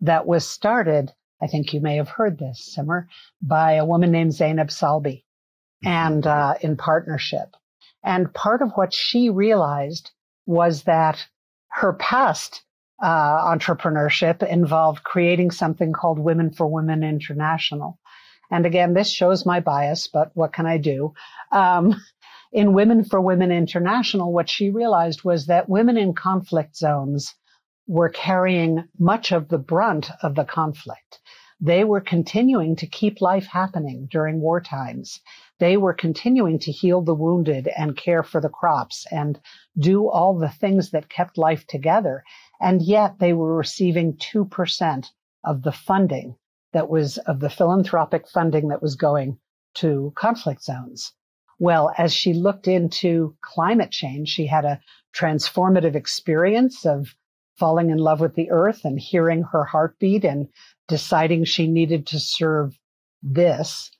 [0.00, 1.12] that was started,
[1.42, 3.08] I think you may have heard this, Simar,
[3.42, 5.24] by a woman named Zainab Salbi
[5.84, 7.54] and uh, in partnership.
[8.04, 10.10] And part of what she realized
[10.46, 11.26] was that
[11.68, 12.62] her past
[13.00, 17.98] uh, entrepreneurship involved creating something called Women for Women International.
[18.50, 21.12] And again, this shows my bias, but what can I do?
[21.52, 21.94] Um,
[22.52, 27.34] in Women for Women International, what she realized was that women in conflict zones
[27.86, 31.20] were carrying much of the brunt of the conflict.
[31.60, 35.20] They were continuing to keep life happening during war times.
[35.58, 39.40] They were continuing to heal the wounded and care for the crops and
[39.76, 42.22] do all the things that kept life together.
[42.60, 45.06] And yet they were receiving 2%
[45.44, 46.36] of the funding
[46.72, 49.38] that was of the philanthropic funding that was going
[49.74, 51.12] to conflict zones.
[51.58, 54.80] Well, as she looked into climate change, she had a
[55.14, 57.14] transformative experience of
[57.56, 60.48] falling in love with the earth and hearing her heartbeat and
[60.86, 62.78] deciding she needed to serve
[63.22, 63.90] this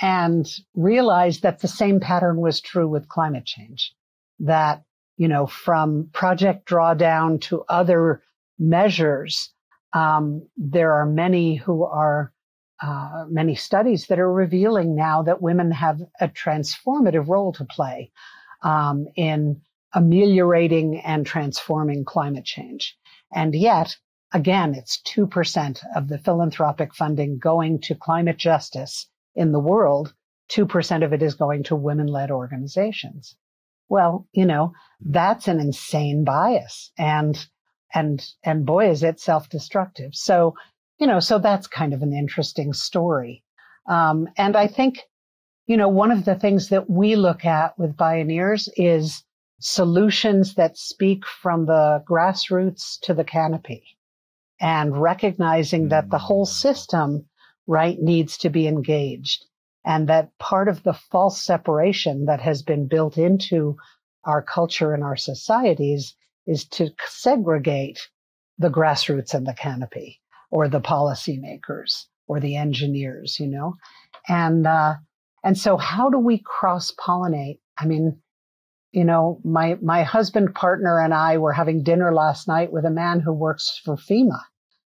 [0.00, 3.94] and realized that the same pattern was true with climate change.
[4.40, 4.82] that,
[5.16, 8.22] you know, from Project Drawdown to other
[8.58, 9.52] measures,
[9.92, 12.32] um, there are many who are,
[12.82, 18.10] uh, many studies that are revealing now that women have a transformative role to play
[18.62, 19.60] um, in
[19.92, 22.96] ameliorating and transforming climate change.
[23.32, 23.96] And yet,
[24.32, 30.12] again, it's 2% of the philanthropic funding going to climate justice in the world.
[30.50, 33.36] 2% of it is going to women led organizations.
[33.88, 36.90] Well, you know, that's an insane bias.
[36.98, 37.46] And,
[37.94, 40.14] and, and boy, is it self destructive.
[40.14, 40.54] So,
[40.98, 43.42] you know, so that's kind of an interesting story.
[43.88, 45.00] Um, and I think,
[45.66, 49.22] you know, one of the things that we look at with Bioneers is
[49.60, 53.96] solutions that speak from the grassroots to the canopy
[54.60, 57.26] and recognizing that the whole system,
[57.66, 59.44] right, needs to be engaged
[59.84, 63.76] and that part of the false separation that has been built into
[64.24, 66.14] our culture and our societies
[66.46, 68.08] is to segregate
[68.58, 70.20] the grassroots and the canopy
[70.50, 73.76] or the policymakers or the engineers, you know?
[74.28, 74.94] And, uh,
[75.42, 77.58] and so how do we cross pollinate?
[77.76, 78.20] I mean,
[78.92, 82.90] you know, my, my husband partner and I were having dinner last night with a
[82.90, 84.40] man who works for FEMA,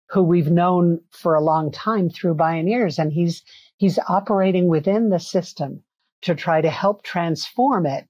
[0.10, 3.00] who we've known for a long time through Bioneers.
[3.00, 3.42] And he's,
[3.78, 5.84] he's operating within the system
[6.22, 8.08] to try to help transform it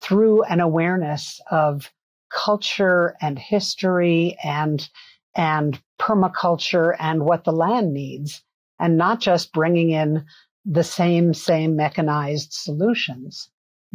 [0.00, 1.90] through an awareness of
[2.30, 4.88] culture and history and,
[5.34, 8.42] and permaculture and what the land needs
[8.78, 10.24] and not just bringing in
[10.64, 13.48] the same, same mechanized solutions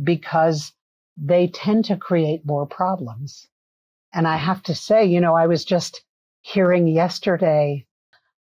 [0.04, 0.74] because
[1.18, 3.48] they tend to create more problems.
[4.14, 6.04] And I have to say, you know, I was just
[6.42, 7.86] hearing yesterday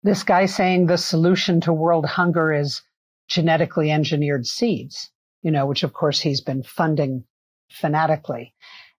[0.04, 2.82] this guy saying the solution to world hunger is
[3.28, 7.24] genetically engineered seeds, you know, which of course he's been funding
[7.70, 8.54] fanatically.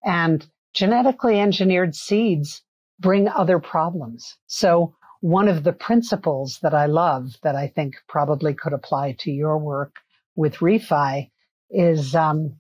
[0.05, 2.63] And genetically engineered seeds
[2.99, 4.37] bring other problems.
[4.47, 9.31] So one of the principles that I love that I think probably could apply to
[9.31, 9.97] your work
[10.37, 11.31] with ReFi
[11.71, 12.57] is um,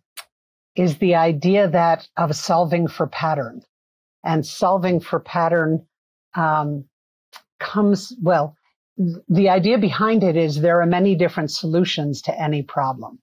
[0.76, 3.62] is the idea that of solving for pattern
[4.24, 5.86] and solving for pattern
[6.34, 6.84] um,
[7.61, 8.56] comes well
[9.28, 13.18] the idea behind it is there are many different solutions to any problem.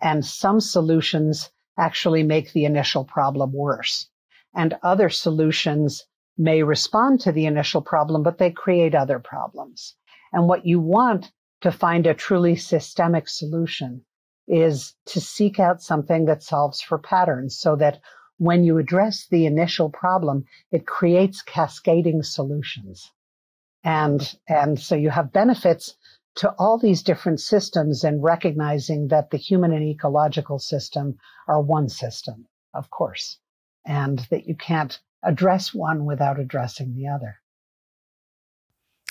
[0.00, 4.08] And some solutions actually make the initial problem worse.
[4.52, 6.04] And other solutions
[6.36, 9.94] may respond to the initial problem but they create other problems.
[10.32, 11.30] And what you want
[11.60, 14.04] to find a truly systemic solution
[14.48, 18.00] is to seek out something that solves for patterns so that
[18.38, 23.12] when you address the initial problem, it creates cascading solutions.
[23.84, 25.96] And, and so you have benefits
[26.36, 31.18] to all these different systems and recognizing that the human and ecological system
[31.48, 33.38] are one system, of course,
[33.84, 37.36] and that you can't address one without addressing the other.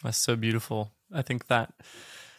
[0.04, 0.94] That's so beautiful.
[1.14, 1.74] I think that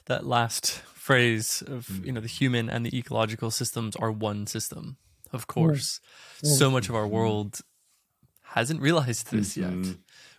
[0.07, 2.07] that last phrase of mm.
[2.07, 4.97] you know the human and the ecological systems are one system
[5.33, 6.01] of course
[6.45, 6.47] mm.
[6.47, 7.61] so much of our world
[8.43, 9.83] hasn't realized this mm-hmm.
[9.83, 9.97] yet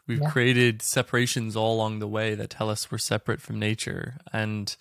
[0.07, 0.29] we've yeah.
[0.29, 4.15] created separations all along the way that tell us we're separate from nature.
[4.31, 4.75] And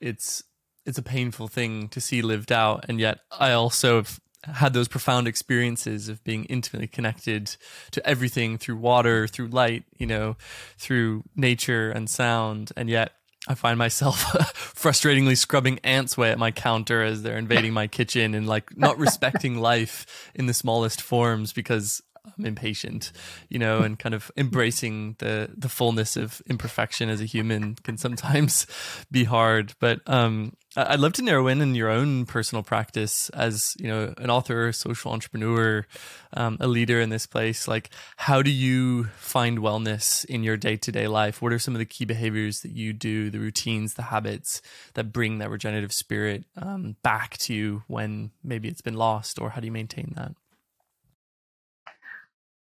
[0.00, 0.42] it's
[0.86, 2.86] it's a painful thing to see lived out.
[2.88, 7.56] And yet i also have had those profound experiences of being intimately connected
[7.90, 10.36] to everything through water through light you know
[10.78, 12.72] through nature and sound.
[12.76, 13.12] And yet
[13.48, 14.22] I find myself
[14.54, 18.98] frustratingly scrubbing ants away at my counter as they're invading my kitchen and like not
[19.06, 22.02] respecting life in the smallest forms because
[22.38, 23.12] I'm impatient,
[23.48, 27.96] you know, and kind of embracing the the fullness of imperfection as a human can
[27.96, 28.66] sometimes
[29.10, 29.74] be hard.
[29.80, 34.14] But um, I'd love to narrow in in your own personal practice as you know
[34.18, 35.84] an author, social entrepreneur,
[36.32, 37.66] um, a leader in this place.
[37.66, 41.42] Like, how do you find wellness in your day to day life?
[41.42, 44.62] What are some of the key behaviors that you do, the routines, the habits
[44.94, 49.50] that bring that regenerative spirit um, back to you when maybe it's been lost, or
[49.50, 50.34] how do you maintain that?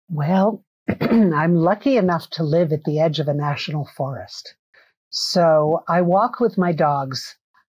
[0.10, 0.66] Well,
[1.02, 4.56] I'm lucky enough to live at the edge of a national forest.
[5.12, 7.38] So I walk with my dogs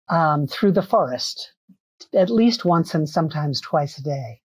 [0.10, 1.54] um, through the forest
[2.14, 4.42] at least once and sometimes twice a day.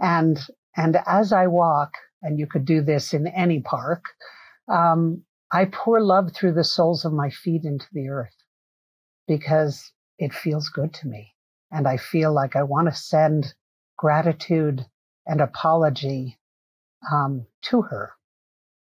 [0.00, 0.40] And,
[0.76, 4.04] and as I walk, and you could do this in any park,
[4.68, 5.22] um,
[5.52, 8.34] I pour love through the soles of my feet into the earth
[9.28, 11.34] because it feels good to me.
[11.70, 13.54] And I feel like I want to send
[13.96, 14.86] gratitude
[15.26, 16.38] and apology
[17.12, 18.12] um, to her.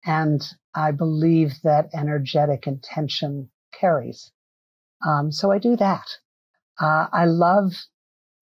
[0.05, 0.41] And
[0.75, 4.31] I believe that energetic intention carries.
[5.05, 6.05] Um, so I do that.
[6.79, 7.73] Uh, I love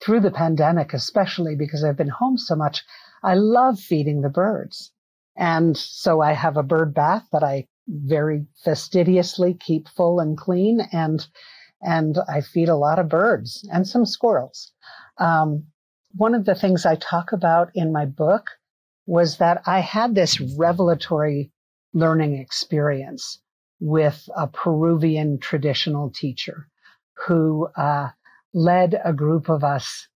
[0.01, 2.83] through the pandemic, especially because I've been home so much,
[3.23, 4.91] I love feeding the birds.
[5.35, 10.81] And so I have a bird bath that I very fastidiously keep full and clean
[10.91, 11.25] and
[11.83, 14.71] and I feed a lot of birds and some squirrels.
[15.17, 15.65] Um,
[16.13, 18.51] one of the things I talk about in my book
[19.11, 21.51] was that I had this revelatory
[21.93, 23.41] learning experience
[23.81, 26.69] with a Peruvian traditional teacher
[27.27, 28.07] who uh,
[28.53, 30.07] led a group of us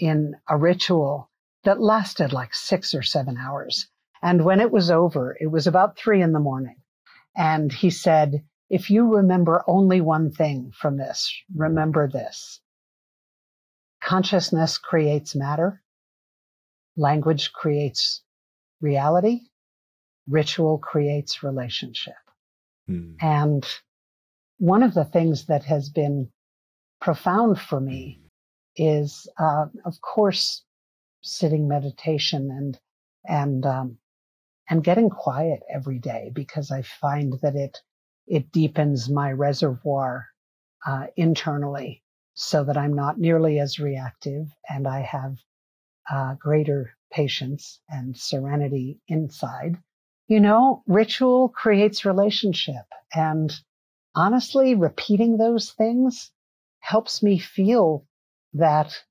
[0.00, 1.30] in a ritual
[1.62, 3.86] that lasted like six or seven hours.
[4.20, 6.82] And when it was over, it was about three in the morning.
[7.36, 12.60] And he said, if you remember only one thing from this, remember this.
[14.02, 15.80] Consciousness creates matter.
[16.96, 18.24] Language creates
[18.80, 19.40] reality.
[20.28, 22.14] Ritual creates relationship.
[22.86, 23.14] Hmm.
[23.20, 23.66] And
[24.58, 26.30] one of the things that has been
[27.00, 28.20] profound for me
[28.76, 30.64] is, uh, of course,
[31.22, 32.78] sitting meditation and
[33.26, 33.98] and um,
[34.68, 37.78] and getting quiet every day because I find that it
[38.26, 40.28] it deepens my reservoir
[40.86, 42.02] uh, internally
[42.34, 45.36] so that I'm not nearly as reactive and I have
[46.10, 49.78] uh, greater patience and serenity inside.
[50.28, 53.52] You know, ritual creates relationship and
[54.14, 56.30] honestly, repeating those things
[56.80, 58.06] helps me feel
[58.54, 59.04] that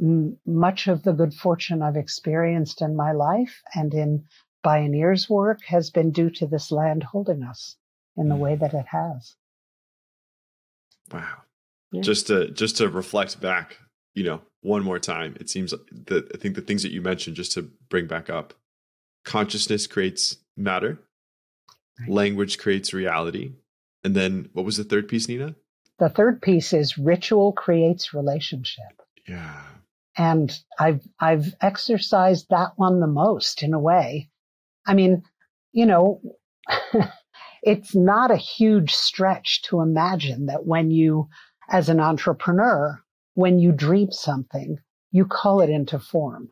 [0.00, 4.24] m- much of the good fortune I've experienced in my life and in
[4.64, 7.76] Bioneer's work has been due to this land holding us
[8.16, 8.40] in the mm.
[8.40, 9.34] way that it has.
[11.12, 11.42] Wow.
[11.90, 12.02] Yeah.
[12.02, 13.78] Just to just to reflect back,
[14.14, 17.36] you know, one more time, it seems that I think the things that you mentioned
[17.36, 18.54] just to bring back up
[19.24, 20.98] consciousness creates matter,
[22.00, 22.08] right.
[22.08, 23.52] language creates reality.
[24.04, 25.54] And then what was the third piece, Nina?
[25.98, 29.02] The third piece is ritual creates relationship.
[29.28, 29.62] Yeah.
[30.16, 34.28] And I've I've exercised that one the most in a way.
[34.86, 35.22] I mean,
[35.72, 36.20] you know,
[37.62, 41.28] it's not a huge stretch to imagine that when you
[41.68, 43.01] as an entrepreneur,
[43.34, 44.78] when you dream something,
[45.10, 46.50] you call it into form.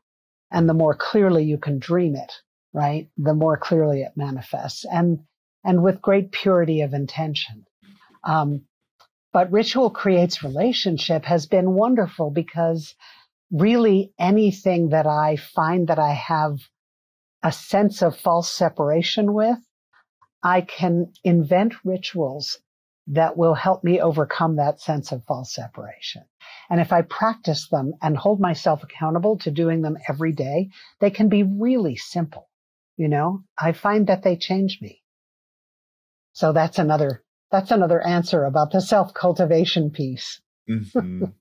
[0.51, 2.33] And the more clearly you can dream it,
[2.73, 3.09] right?
[3.17, 5.21] The more clearly it manifests and
[5.63, 7.67] and with great purity of intention.
[8.25, 8.63] Um,
[9.33, 12.95] but ritual creates relationship has been wonderful because
[13.51, 16.59] really anything that I find that I have
[17.43, 19.59] a sense of false separation with,
[20.43, 22.59] I can invent rituals
[23.11, 26.23] that will help me overcome that sense of false separation.
[26.71, 31.11] And if I practice them and hold myself accountable to doing them every day, they
[31.11, 32.49] can be really simple.
[32.97, 35.03] You know, I find that they change me.
[36.33, 40.41] So that's another that's another answer about the self cultivation piece.
[40.69, 41.25] mm-hmm.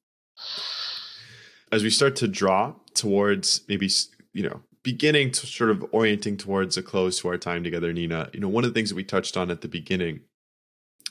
[1.71, 3.91] As we start to draw towards maybe,
[4.33, 8.31] you know, beginning to sort of orienting towards a close to our time together, Nina,
[8.33, 10.21] you know, one of the things that we touched on at the beginning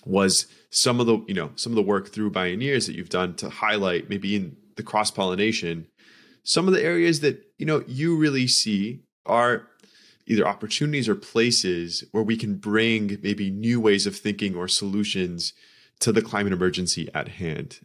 [0.04, 3.34] was some of the, you know, some of the work through Bioneers that you've done
[3.36, 5.86] to highlight maybe in the cross pollination,
[6.42, 9.68] some of the areas that, you know, you really see are
[10.26, 15.52] either opportunities or places where we can bring maybe new ways of thinking or solutions
[16.00, 17.80] to the climate emergency at hand?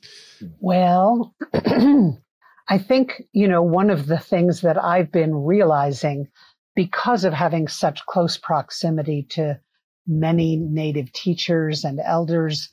[0.60, 6.28] Well, I think, you know, one of the things that I've been realizing
[6.76, 9.60] because of having such close proximity to
[10.08, 12.70] many native teachers and elders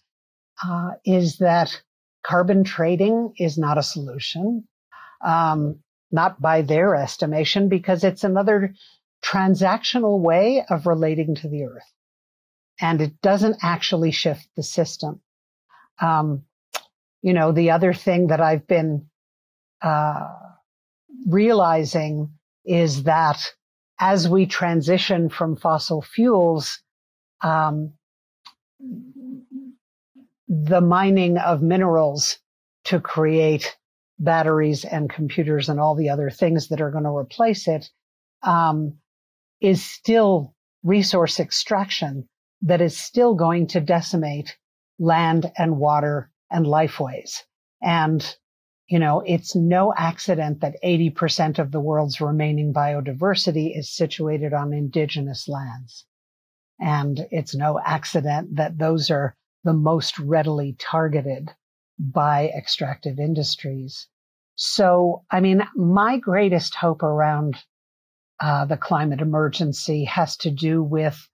[0.65, 1.81] uh, is that
[2.25, 4.65] carbon trading is not a solution,
[5.25, 8.75] um, not by their estimation, because it's another
[9.25, 11.93] transactional way of relating to the earth.
[12.81, 15.21] And it doesn't actually shift the system.
[16.01, 16.45] Um,
[17.23, 19.07] you know, the other thing that I've been
[19.83, 20.29] uh,
[21.27, 22.33] realizing
[22.65, 23.53] is that
[23.99, 26.81] as we transition from fossil fuels,
[27.43, 27.93] um,
[30.49, 32.39] the mining of minerals
[32.85, 33.77] to create
[34.19, 37.89] batteries and computers and all the other things that are going to replace it
[38.43, 38.99] um,
[39.61, 42.29] is still resource extraction
[42.63, 44.57] that is still going to decimate
[44.99, 47.43] land and water and lifeways.
[47.83, 48.37] And,
[48.89, 54.75] you know, it's no accident that 80% of the world's remaining biodiversity is situated on
[54.75, 56.05] indigenous lands.
[56.81, 61.51] And it's no accident that those are the most readily targeted
[61.99, 64.09] by extractive industries.
[64.57, 67.57] So, I mean, my greatest hope around
[68.41, 71.29] uh, the climate emergency has to do with,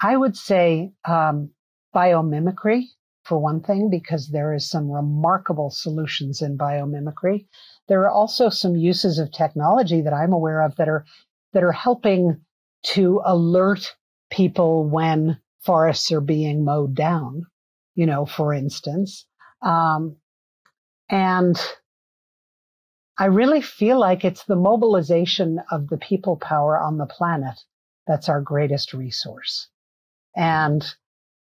[0.00, 1.50] I would say, um,
[1.94, 2.84] biomimicry
[3.24, 7.46] for one thing, because there is some remarkable solutions in biomimicry.
[7.88, 11.04] There are also some uses of technology that I'm aware of that are
[11.52, 12.40] that are helping
[12.84, 13.94] to alert
[14.30, 17.46] people when forests are being mowed down.
[17.94, 19.26] You know, for instance,
[19.60, 20.16] um,
[21.10, 21.60] and
[23.18, 27.58] I really feel like it's the mobilization of the people power on the planet
[28.06, 29.68] that's our greatest resource.
[30.36, 30.84] And,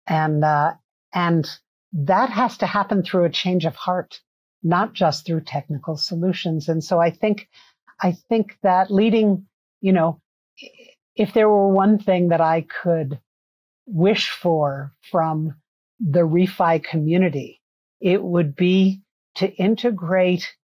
[0.05, 0.73] and, uh,
[1.13, 1.47] and
[1.93, 4.19] that has to happen through a change of heart,
[4.61, 6.67] not just through technical solutions.
[6.67, 7.47] And so I think,
[8.01, 9.47] I think that leading,
[9.79, 10.21] you know,
[11.15, 13.19] if there were one thing that I could
[13.85, 15.55] wish for from
[15.99, 17.61] the refi community,
[17.99, 19.01] it would be
[19.35, 20.55] to integrate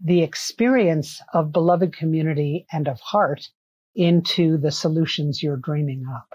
[0.00, 3.48] the experience of beloved community and of heart
[3.94, 6.28] into the solutions you're dreaming up.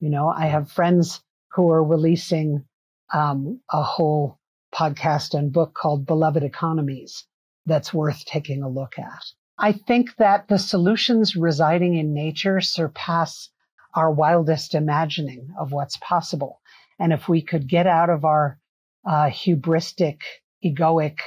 [0.00, 2.64] You know, I have friends who are releasing
[3.12, 4.38] um, a whole
[4.74, 7.24] podcast and book called Beloved Economies
[7.64, 9.24] that's worth taking a look at.
[9.58, 13.48] I think that the solutions residing in nature surpass
[13.94, 16.60] our wildest imagining of what's possible.
[16.98, 18.58] And if we could get out of our
[19.06, 20.20] uh, hubristic,
[20.62, 21.18] egoic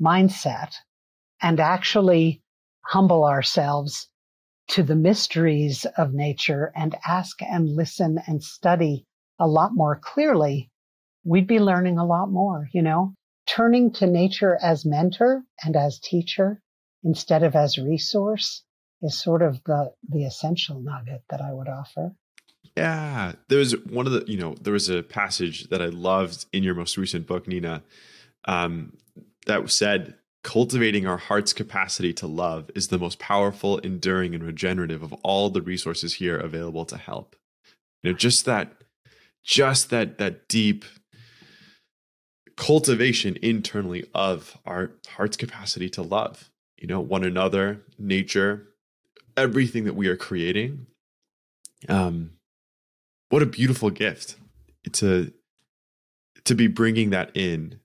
[0.00, 0.74] mindset
[1.42, 2.42] and actually
[2.86, 4.08] humble ourselves
[4.68, 9.06] to the mysteries of nature and ask and listen and study
[9.38, 10.70] a lot more clearly,
[11.22, 13.12] we'd be learning a lot more, you know,
[13.46, 16.62] turning to nature as mentor and as teacher
[17.04, 18.64] instead of as resource
[19.02, 22.12] is sort of the the essential nugget that I would offer.
[22.76, 26.46] Yeah, there was one of the you know there was a passage that I loved
[26.52, 27.82] in your most recent book, Nina,
[28.46, 28.96] um,
[29.46, 35.02] that said cultivating our heart's capacity to love is the most powerful, enduring, and regenerative
[35.02, 37.36] of all the resources here available to help.
[38.02, 38.72] You know, just that,
[39.42, 40.84] just that that deep
[42.56, 48.68] cultivation internally of our heart's capacity to love you know, one another, nature,
[49.36, 50.86] everything that we are creating.
[51.88, 52.30] Um,
[53.30, 54.36] what a beautiful gift
[54.92, 55.32] to
[56.44, 57.80] to be bringing that in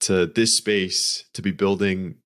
[0.00, 2.16] to this space to be building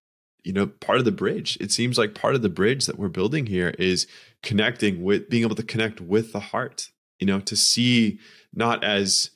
[0.43, 3.09] you know part of the bridge it seems like part of the bridge that we're
[3.09, 4.07] building here is
[4.43, 6.89] connecting with being able to connect with the heart
[7.19, 8.19] you know to see
[8.53, 9.31] not as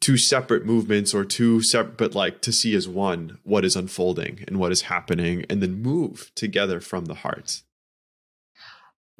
[0.00, 4.44] two separate movements or two separate, but like to see as one what is unfolding
[4.46, 7.62] and what is happening and then move together from the heart.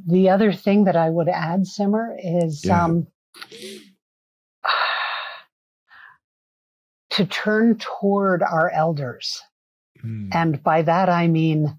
[0.06, 2.84] The other thing that I would add, Simar, is yeah.
[2.84, 3.06] um,
[7.10, 9.40] to turn toward our elders.
[10.04, 10.28] Mm.
[10.32, 11.78] And by that, I mean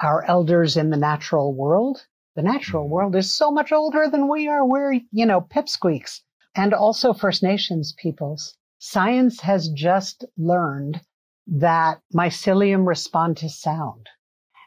[0.00, 2.06] our elders in the natural world.
[2.36, 2.90] The natural mm.
[2.90, 4.64] world is so much older than we are.
[4.64, 6.20] We're, you know, pipsqueaks
[6.58, 8.56] and also First Nations peoples.
[8.78, 11.00] Science has just learned
[11.46, 14.08] that mycelium respond to sound.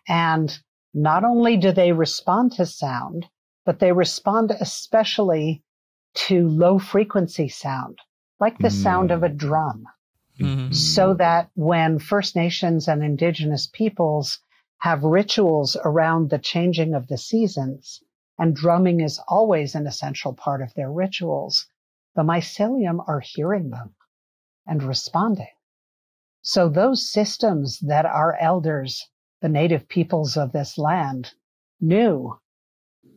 [0.08, 0.58] And
[0.94, 3.28] not only do they respond to sound,
[3.66, 5.64] but they respond especially
[6.14, 8.00] to low frequency sound,
[8.39, 8.84] like the mm.
[8.84, 9.84] sound of a drum.
[10.39, 10.72] Mm-hmm.
[10.72, 14.39] So that when First Nations and Indigenous peoples
[14.78, 18.02] have rituals around the changing of the seasons,
[18.39, 21.68] and drumming is always an essential part of their rituals,
[22.16, 23.95] the mycelium are hearing them
[24.68, 25.47] and responding.
[26.41, 29.07] So those systems that our elders,
[29.41, 31.34] the native peoples of this land,
[31.80, 32.39] knew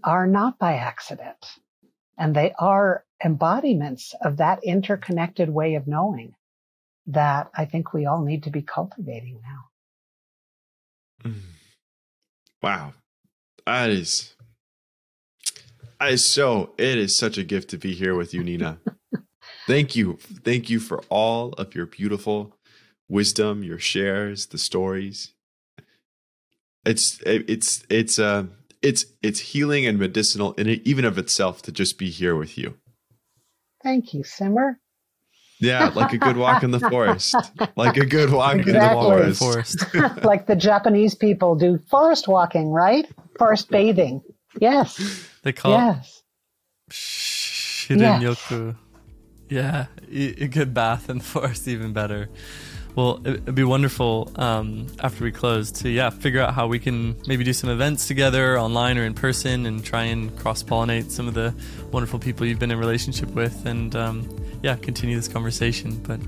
[0.02, 1.58] are not by accident.
[2.18, 6.34] And they are embodiments of that interconnected way of knowing
[7.06, 11.30] that I think we all need to be cultivating now.
[11.30, 11.40] Mm.
[12.62, 12.92] Wow.
[13.66, 14.33] That is
[16.00, 18.78] that is so it is such a gift to be here with you, Nina.
[19.66, 20.18] Thank you.
[20.44, 22.56] Thank you for all of your beautiful
[23.08, 25.32] wisdom, your shares, the stories.
[26.84, 28.44] It's it's it's uh
[28.82, 32.58] it's it's healing and medicinal in it, even of itself to just be here with
[32.58, 32.76] you.
[33.82, 34.78] Thank you, Simar.
[35.60, 37.34] Yeah, like a good walk in the forest.
[37.76, 39.22] Like a good walk exactly.
[39.22, 39.84] in the forest.
[40.24, 43.06] like the Japanese people do forest walking, right?
[43.38, 44.22] Forest bathing.
[44.60, 45.28] Yes.
[45.44, 46.22] They call yes.
[46.88, 48.76] it Yoku.
[49.50, 52.28] Yeah, a good bath in the forest, even better.
[52.96, 57.16] Well, it'd be wonderful um, after we close to yeah figure out how we can
[57.26, 61.26] maybe do some events together online or in person and try and cross pollinate some
[61.26, 61.52] of the
[61.90, 64.28] wonderful people you've been in relationship with and um,
[64.62, 65.96] yeah continue this conversation.
[66.04, 66.20] But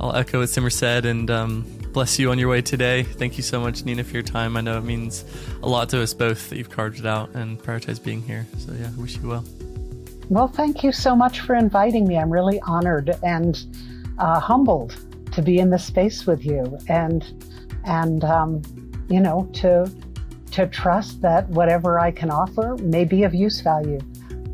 [0.00, 3.02] I'll echo what Simar said and um, bless you on your way today.
[3.02, 4.56] Thank you so much, Nina, for your time.
[4.56, 5.24] I know it means
[5.62, 8.46] a lot to us both that you've carved it out and prioritized being here.
[8.58, 9.44] So yeah, I wish you well.
[10.28, 12.18] Well, thank you so much for inviting me.
[12.18, 13.16] I'm really honored.
[13.22, 13.58] And
[14.18, 14.96] uh, humbled
[15.32, 17.24] to be in this space with you and
[17.84, 18.62] and um,
[19.08, 19.90] you know to
[20.50, 24.00] to trust that whatever I can offer may be of use value.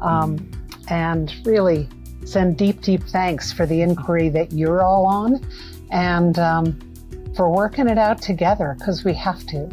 [0.01, 0.51] Um,
[0.89, 1.89] and really
[2.25, 5.41] send deep, deep thanks for the inquiry that you're all on
[5.91, 6.79] and um,
[7.37, 9.69] for working it out together because we have to.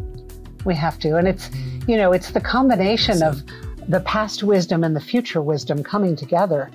[0.64, 1.16] We have to.
[1.16, 1.50] And it's,
[1.86, 3.42] you know, it's the combination of
[3.88, 6.70] the past wisdom and the future wisdom coming together.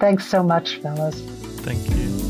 [0.00, 1.20] Thanks so much, fellas.
[1.20, 2.25] Thank you.